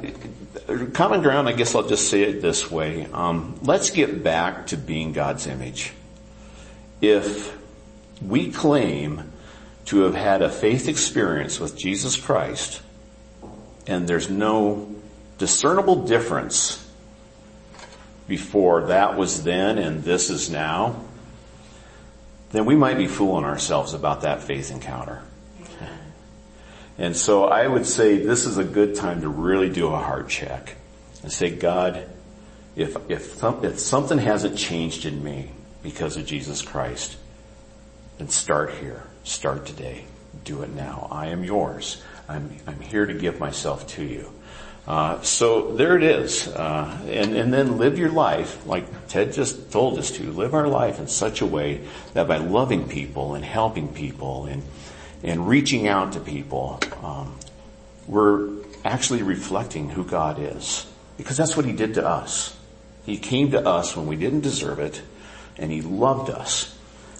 common 0.93 1.23
ground, 1.23 1.49
I 1.49 1.53
guess 1.53 1.75
I'll 1.75 1.87
just 1.87 2.09
say 2.09 2.23
it 2.23 2.43
this 2.43 2.71
way. 2.71 3.07
Um, 3.13 3.59
let's 3.63 3.91
get 3.91 4.23
back 4.23 4.69
to 4.69 4.77
being 4.77 5.13
God's 5.13 5.47
image. 5.47 5.93
If 7.01 7.57
we 8.23 8.51
claim 8.51 9.33
to 9.87 10.01
have 10.01 10.15
had 10.15 10.43
a 10.43 10.51
faith 10.51 10.89
experience 10.89 11.61
with 11.61 11.77
Jesus 11.77 12.17
Christ 12.17 12.83
and 13.87 14.09
there's 14.09 14.29
no 14.29 14.95
discernible 15.39 16.07
difference 16.07 16.83
before 18.27 18.87
that 18.87 19.17
was 19.17 19.45
then 19.45 19.79
and 19.79 20.03
this 20.03 20.31
is 20.31 20.51
now, 20.51 21.05
then 22.51 22.65
we 22.65 22.75
might 22.75 22.97
be 22.97 23.07
fooling 23.07 23.45
ourselves 23.45 23.95
about 23.95 24.23
that 24.23 24.43
faith 24.43 24.71
encounter. 24.71 25.23
And 26.99 27.15
so 27.15 27.45
I 27.45 27.67
would 27.67 27.87
say 27.87 28.17
this 28.17 28.47
is 28.47 28.57
a 28.57 28.65
good 28.65 28.95
time 28.95 29.21
to 29.21 29.29
really 29.29 29.69
do 29.69 29.89
a 29.89 29.99
heart 29.99 30.29
check 30.29 30.77
and 31.23 31.31
say, 31.31 31.51
God, 31.51 32.09
if, 32.75 32.97
if, 33.11 33.43
if 33.63 33.79
something 33.79 34.19
hasn't 34.19 34.57
changed 34.57 35.05
in 35.05 35.23
me 35.23 35.51
because 35.83 36.17
of 36.17 36.25
Jesus 36.25 36.63
Christ, 36.63 37.17
then 38.19 38.29
start 38.29 38.71
here. 38.75 39.03
Start 39.25 39.67
today. 39.67 40.05
Do 40.45 40.63
it 40.63 40.71
now. 40.75 41.09
I 41.11 41.29
am 41.29 41.45
yours. 41.45 42.03
I'm, 42.29 42.57
I'm 42.67 42.81
here 42.81 43.07
to 43.07 43.15
give 43.15 43.39
myself 43.39 43.87
to 43.89 44.05
you. 44.05 44.33
Uh, 44.87 45.21
so 45.23 45.73
there 45.73 45.97
it 45.97 46.05
is. 46.05 46.47
Uh, 46.47 46.99
and, 47.09 47.37
and 47.37 47.53
then 47.53 47.77
live 47.77 47.99
your 47.99 48.11
life, 48.11 48.65
like 48.67 49.09
Ted 49.09 49.33
just 49.33 49.73
told 49.73 49.99
us 49.99 50.13
to, 50.13 50.31
live 50.31 50.55
our 50.55 50.69
life 50.69 51.01
in 51.01 51.09
such 51.09 51.41
a 51.41 51.47
way 51.47 51.81
that 52.15 52.29
by 52.29 52.37
loving 52.37 52.89
people 52.89 53.35
and 53.35 53.45
helping 53.45 53.89
people 53.89 54.47
and, 54.47 54.63
and 55.25 55.49
reaching 55.49 55.89
out 55.89 56.13
to 56.13 56.21
people, 56.21 56.81
um, 57.03 57.37
we're 58.07 58.49
actually 58.85 59.23
reflecting 59.23 59.91
who 59.91 60.05
God 60.05 60.39
is. 60.39 60.87
Because 61.17 61.37
that's 61.37 61.57
what 61.57 61.67
He 61.67 61.73
did 61.73 61.95
to 61.95 62.07
us. 62.07 62.57
He 63.05 63.19
came 63.19 63.51
to 63.53 63.67
us 63.67 63.97
when 63.97 64.07
we 64.07 64.17
didn't 64.17 64.41
deserve 64.41 64.79
it, 64.79 65.03
and 65.57 65.73
He 65.73 65.83
loved 65.83 66.31
us. 66.31 66.76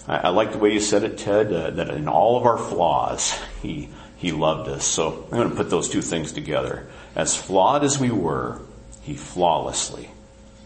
I, 0.07 0.17
I 0.17 0.29
like 0.29 0.51
the 0.51 0.57
way 0.57 0.73
you 0.73 0.79
said 0.79 1.03
it, 1.03 1.17
Ted, 1.17 1.51
uh, 1.51 1.71
that 1.71 1.89
in 1.89 2.07
all 2.07 2.37
of 2.37 2.45
our 2.45 2.57
flaws, 2.57 3.37
he, 3.61 3.89
he 4.17 4.31
loved 4.31 4.69
us. 4.69 4.85
So 4.85 5.27
I'm 5.31 5.37
going 5.37 5.49
to 5.49 5.55
put 5.55 5.69
those 5.69 5.89
two 5.89 6.01
things 6.01 6.31
together. 6.31 6.87
As 7.15 7.35
flawed 7.35 7.83
as 7.83 7.99
we 7.99 8.11
were, 8.11 8.61
he 9.01 9.15
flawlessly 9.15 10.09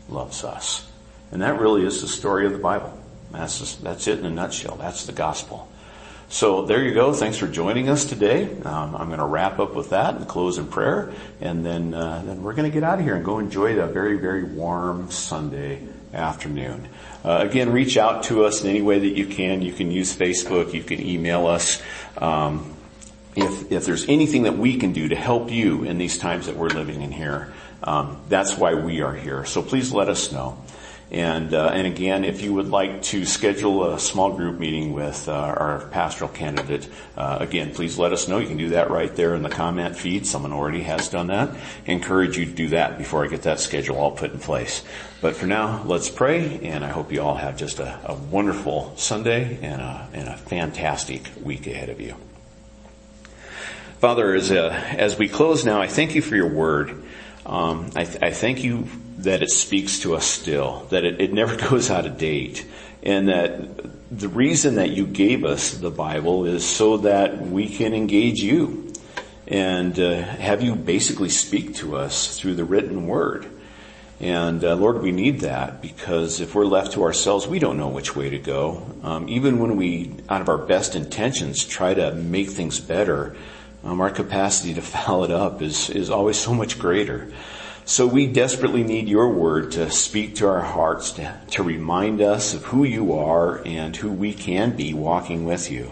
loves 0.10 0.44
us. 0.44 0.88
And 1.32 1.42
that 1.42 1.60
really 1.60 1.86
is 1.86 2.02
the 2.02 2.08
story 2.08 2.46
of 2.46 2.52
the 2.52 2.60
Bible. 2.60 2.98
That's, 3.32 3.60
just, 3.60 3.84
that's 3.84 4.08
it 4.08 4.20
in 4.20 4.26
a 4.26 4.30
nutshell. 4.30 4.76
That's 4.76 5.06
the 5.06 5.14
gospel. 5.14 5.70
So 6.32 6.66
there 6.66 6.82
you 6.82 6.94
go. 6.94 7.14
Thanks 7.14 7.38
for 7.38 7.48
joining 7.48 7.90
us 7.90 8.06
today. 8.06 8.44
Um, 8.64 8.96
I'm 8.96 9.08
going 9.08 9.20
to 9.20 9.26
wrap 9.26 9.60
up 9.60 9.76
with 9.76 9.90
that 9.90 10.16
and 10.16 10.28
close 10.28 10.58
in 10.58 10.68
prayer, 10.68 11.12
and 11.42 11.66
then 11.66 11.94
uh, 11.94 12.24
then 12.26 12.42
we're 12.42 12.54
going 12.54 12.72
to 12.72 12.74
get 12.74 12.86
out 12.86 13.00
of 13.00 13.06
here 13.06 13.16
and 13.16 13.26
go 13.26 13.40
enjoy 13.40 13.78
a 13.78 13.88
very 13.88 14.18
very 14.18 14.46
warm 14.46 15.12
Sunday 15.12 15.82
afternoon. 16.14 16.88
Uh, 17.24 17.46
again, 17.50 17.72
reach 17.72 17.98
out 17.98 18.24
to 18.24 18.46
us 18.46 18.62
in 18.62 18.70
any 18.70 18.82
way 18.82 19.00
that 19.00 19.18
you 19.18 19.28
can. 19.28 19.62
You 19.62 19.74
can 19.74 19.92
use 19.92 20.16
Facebook. 20.16 20.74
You 20.74 20.84
can 20.84 21.06
email 21.06 21.48
us. 21.48 21.82
Um, 22.18 22.76
if 23.36 23.72
if 23.72 23.86
there's 23.86 24.08
anything 24.10 24.44
that 24.44 24.58
we 24.58 24.78
can 24.78 24.92
do 24.92 25.08
to 25.08 25.16
help 25.16 25.52
you 25.52 25.84
in 25.84 25.98
these 25.98 26.18
times 26.18 26.48
that 26.48 26.58
we're 26.58 26.70
living 26.70 27.02
in 27.02 27.12
here, 27.12 27.54
um, 27.84 28.22
that's 28.30 28.58
why 28.58 28.74
we 28.74 29.02
are 29.02 29.14
here. 29.14 29.46
So 29.46 29.62
please 29.62 29.94
let 29.94 30.10
us 30.10 30.32
know. 30.32 30.58
And, 31.12 31.54
uh, 31.54 31.72
and 31.74 31.86
again, 31.86 32.24
if 32.24 32.42
you 32.42 32.54
would 32.54 32.70
like 32.70 33.02
to 33.04 33.26
schedule 33.26 33.92
a 33.92 34.00
small 34.00 34.32
group 34.32 34.58
meeting 34.58 34.94
with 34.94 35.28
uh, 35.28 35.34
our 35.34 35.86
pastoral 35.92 36.30
candidate, 36.30 36.88
uh, 37.18 37.38
again, 37.42 37.74
please 37.74 37.98
let 37.98 38.14
us 38.14 38.30
know. 38.30 38.38
You 38.38 38.48
can 38.48 38.56
do 38.56 38.70
that 38.70 38.90
right 38.90 39.14
there 39.14 39.36
in 39.36 39.44
the 39.44 39.50
comment 39.50 39.98
feed. 39.98 40.26
Someone 40.26 40.54
already 40.54 40.84
has 40.84 41.10
done 41.10 41.28
that. 41.28 41.54
Encourage 41.86 42.38
you 42.38 42.46
to 42.46 42.52
do 42.52 42.70
that 42.70 42.98
before 42.98 43.26
I 43.26 43.28
get 43.28 43.42
that 43.42 43.60
schedule 43.60 43.98
all 43.98 44.12
put 44.12 44.32
in 44.32 44.40
place. 44.40 44.84
But 45.20 45.36
for 45.36 45.48
now, 45.48 45.84
let's 45.84 46.10
pray, 46.10 46.62
and 46.64 46.86
I 46.86 46.90
hope 46.90 47.12
you 47.12 47.22
all 47.22 47.36
have 47.36 47.58
just 47.58 47.80
a, 47.80 48.00
a 48.06 48.14
wonderful 48.14 48.94
Sunday 48.96 49.60
and 49.62 49.82
a, 49.82 50.08
and 50.14 50.30
a 50.30 50.38
fantastic 50.38 51.30
week 51.44 51.68
ahead 51.68 51.90
of 51.90 52.00
you. 52.00 52.16
Father, 54.00 54.34
as, 54.34 54.50
uh, 54.50 54.70
as 54.98 55.18
we 55.18 55.28
close 55.28 55.66
now, 55.66 55.82
I 55.82 55.88
thank 55.88 56.16
you 56.16 56.22
for 56.22 56.38
your 56.38 56.50
word. 56.50 57.04
Um, 57.46 57.92
I, 57.96 58.06
th- 58.06 58.24
I, 58.24 58.32
thank 58.32 58.64
you 58.64 58.88
that 59.24 59.42
it 59.42 59.50
speaks 59.50 60.00
to 60.00 60.16
us 60.16 60.26
still, 60.26 60.86
that 60.90 61.04
it, 61.04 61.22
it 61.22 61.34
never 61.34 61.56
goes 61.70 61.90
out 61.90 62.06
of 62.06 62.18
date, 62.18 62.66
and 63.04 63.30
that 63.30 64.18
the 64.18 64.28
reason 64.28 64.76
that 64.76 64.90
you 64.90 65.08
gave 65.08 65.46
us 65.46 65.72
the 65.72 65.92
Bible 65.92 66.46
is 66.46 66.66
so 66.68 66.98
that 66.98 67.42
we 67.42 67.70
can 67.70 67.94
engage 67.94 68.42
you 68.42 68.92
and 69.48 70.00
uh, 70.00 70.22
have 70.22 70.62
you 70.62 70.76
basically 70.76 71.30
speak 71.30 71.76
to 71.76 71.98
us 71.98 72.40
through 72.40 72.56
the 72.56 72.64
written 72.64 73.06
word. 73.06 73.46
And 74.22 74.64
uh, 74.64 74.76
Lord, 74.76 75.02
we 75.02 75.12
need 75.12 75.42
that 75.42 75.82
because 75.82 76.40
if 76.40 76.56
we're 76.56 76.66
left 76.66 76.94
to 76.94 77.04
ourselves, 77.04 77.48
we 77.48 77.60
don't 77.60 77.78
know 77.78 77.90
which 77.90 78.16
way 78.16 78.30
to 78.30 78.38
go. 78.38 78.86
Um, 79.04 79.28
even 79.28 79.60
when 79.60 79.76
we, 79.76 80.16
out 80.30 80.42
of 80.42 80.48
our 80.48 80.58
best 80.58 80.96
intentions, 80.96 81.66
try 81.66 81.94
to 81.94 82.14
make 82.14 82.50
things 82.50 82.80
better, 82.80 83.36
um, 83.84 84.00
our 84.00 84.12
capacity 84.12 84.74
to 84.76 84.82
foul 84.82 85.24
it 85.26 85.32
up 85.32 85.62
is, 85.62 85.90
is 85.90 86.10
always 86.10 86.38
so 86.38 86.54
much 86.54 86.80
greater. 86.80 87.34
So 87.86 88.08
we 88.08 88.28
desperately 88.28 88.84
need 88.84 89.10
your 89.10 89.30
word 89.30 89.72
to 89.74 89.90
speak 89.90 90.36
to 90.36 90.48
our 90.48 90.62
hearts, 90.62 91.12
to, 91.14 91.40
to 91.52 91.64
remind 91.64 92.22
us 92.22 92.54
of 92.54 92.64
who 92.66 92.84
you 92.84 93.14
are 93.18 93.62
and 93.66 93.96
who 93.96 94.12
we 94.12 94.34
can 94.34 94.76
be 94.76 94.94
walking 94.94 95.46
with 95.46 95.72
you. 95.72 95.92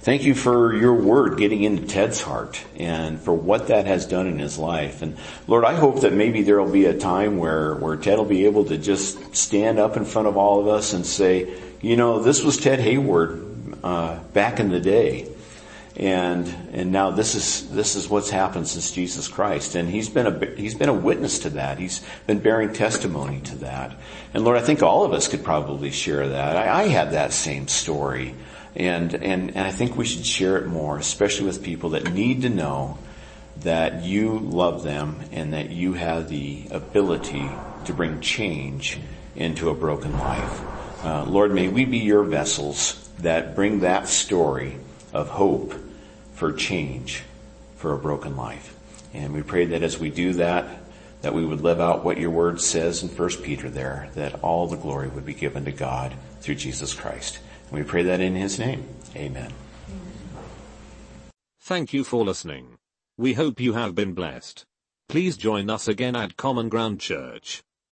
Thank 0.00 0.24
you 0.24 0.34
for 0.34 0.74
your 0.74 0.94
word 0.94 1.38
getting 1.38 1.62
into 1.62 1.86
Ted's 1.86 2.20
heart 2.20 2.62
and 2.76 3.18
for 3.18 3.32
what 3.32 3.68
that 3.68 3.86
has 3.86 4.06
done 4.06 4.26
in 4.26 4.38
his 4.38 4.58
life. 4.58 5.00
And 5.02 5.16
Lord, 5.46 5.64
I 5.64 5.74
hope 5.74 6.02
that 6.02 6.12
maybe 6.12 6.42
there 6.42 6.62
will 6.62 6.70
be 6.70 6.84
a 6.84 6.98
time 6.98 7.38
where, 7.38 7.74
where 7.74 7.96
Ted 7.96 8.18
will 8.18 8.26
be 8.26 8.44
able 8.44 8.66
to 8.66 8.78
just 8.78 9.34
stand 9.34 9.78
up 9.78 9.96
in 9.96 10.04
front 10.04 10.28
of 10.28 10.36
all 10.36 10.60
of 10.60 10.68
us 10.68 10.92
and 10.92 11.06
say, 11.06 11.54
you 11.80 11.96
know, 11.96 12.22
this 12.22 12.44
was 12.44 12.58
Ted 12.58 12.80
Hayward, 12.80 13.44
uh, 13.82 14.18
back 14.32 14.60
in 14.60 14.70
the 14.70 14.80
day 14.80 15.33
and 15.96 16.52
and 16.72 16.90
now 16.90 17.10
this 17.10 17.36
is 17.36 17.70
this 17.70 17.94
is 17.94 18.08
what's 18.08 18.30
happened 18.30 18.66
since 18.66 18.90
Jesus 18.90 19.28
Christ, 19.28 19.76
and 19.76 19.88
he's 19.88 20.08
been 20.08 20.26
a 20.26 20.46
he's 20.56 20.74
been 20.74 20.88
a 20.88 20.94
witness 20.94 21.40
to 21.40 21.50
that. 21.50 21.78
He's 21.78 22.02
been 22.26 22.40
bearing 22.40 22.72
testimony 22.72 23.40
to 23.42 23.56
that. 23.58 23.96
And 24.32 24.44
Lord, 24.44 24.58
I 24.58 24.62
think 24.62 24.82
all 24.82 25.04
of 25.04 25.12
us 25.12 25.28
could 25.28 25.44
probably 25.44 25.92
share 25.92 26.28
that. 26.28 26.56
I, 26.56 26.82
I 26.82 26.88
had 26.88 27.12
that 27.12 27.32
same 27.32 27.68
story, 27.68 28.34
and 28.74 29.14
and 29.14 29.56
and 29.56 29.66
I 29.66 29.70
think 29.70 29.96
we 29.96 30.04
should 30.04 30.26
share 30.26 30.56
it 30.56 30.66
more, 30.66 30.98
especially 30.98 31.46
with 31.46 31.62
people 31.62 31.90
that 31.90 32.12
need 32.12 32.42
to 32.42 32.48
know 32.48 32.98
that 33.60 34.02
you 34.02 34.40
love 34.40 34.82
them 34.82 35.20
and 35.30 35.52
that 35.52 35.70
you 35.70 35.92
have 35.92 36.28
the 36.28 36.66
ability 36.72 37.48
to 37.84 37.92
bring 37.92 38.20
change 38.20 38.98
into 39.36 39.70
a 39.70 39.74
broken 39.74 40.18
life. 40.18 41.04
Uh, 41.04 41.24
Lord, 41.24 41.52
may 41.52 41.68
we 41.68 41.84
be 41.84 41.98
your 41.98 42.24
vessels 42.24 43.08
that 43.18 43.54
bring 43.54 43.80
that 43.80 44.08
story 44.08 44.76
of 45.12 45.28
hope 45.28 45.74
for 46.34 46.52
change 46.52 47.22
for 47.76 47.92
a 47.92 47.98
broken 47.98 48.36
life. 48.36 48.76
And 49.12 49.32
we 49.32 49.42
pray 49.42 49.64
that 49.66 49.82
as 49.82 49.98
we 49.98 50.10
do 50.10 50.32
that, 50.34 50.66
that 51.22 51.34
we 51.34 51.44
would 51.44 51.62
live 51.62 51.80
out 51.80 52.04
what 52.04 52.18
your 52.18 52.30
word 52.30 52.60
says 52.60 53.02
in 53.02 53.08
1 53.08 53.28
Peter 53.42 53.70
there, 53.70 54.10
that 54.14 54.42
all 54.42 54.66
the 54.66 54.76
glory 54.76 55.08
would 55.08 55.24
be 55.24 55.34
given 55.34 55.64
to 55.64 55.72
God 55.72 56.14
through 56.40 56.56
Jesus 56.56 56.92
Christ. 56.92 57.38
And 57.70 57.78
we 57.78 57.84
pray 57.84 58.02
that 58.02 58.20
in 58.20 58.34
his 58.34 58.58
name. 58.58 58.86
Amen. 59.16 59.52
Thank 61.60 61.94
you 61.94 62.04
for 62.04 62.24
listening. 62.24 62.78
We 63.16 63.34
hope 63.34 63.60
you 63.60 63.72
have 63.72 63.94
been 63.94 64.12
blessed. 64.12 64.66
Please 65.08 65.36
join 65.36 65.70
us 65.70 65.88
again 65.88 66.16
at 66.16 66.36
Common 66.36 66.68
Ground 66.68 67.00
Church. 67.00 67.62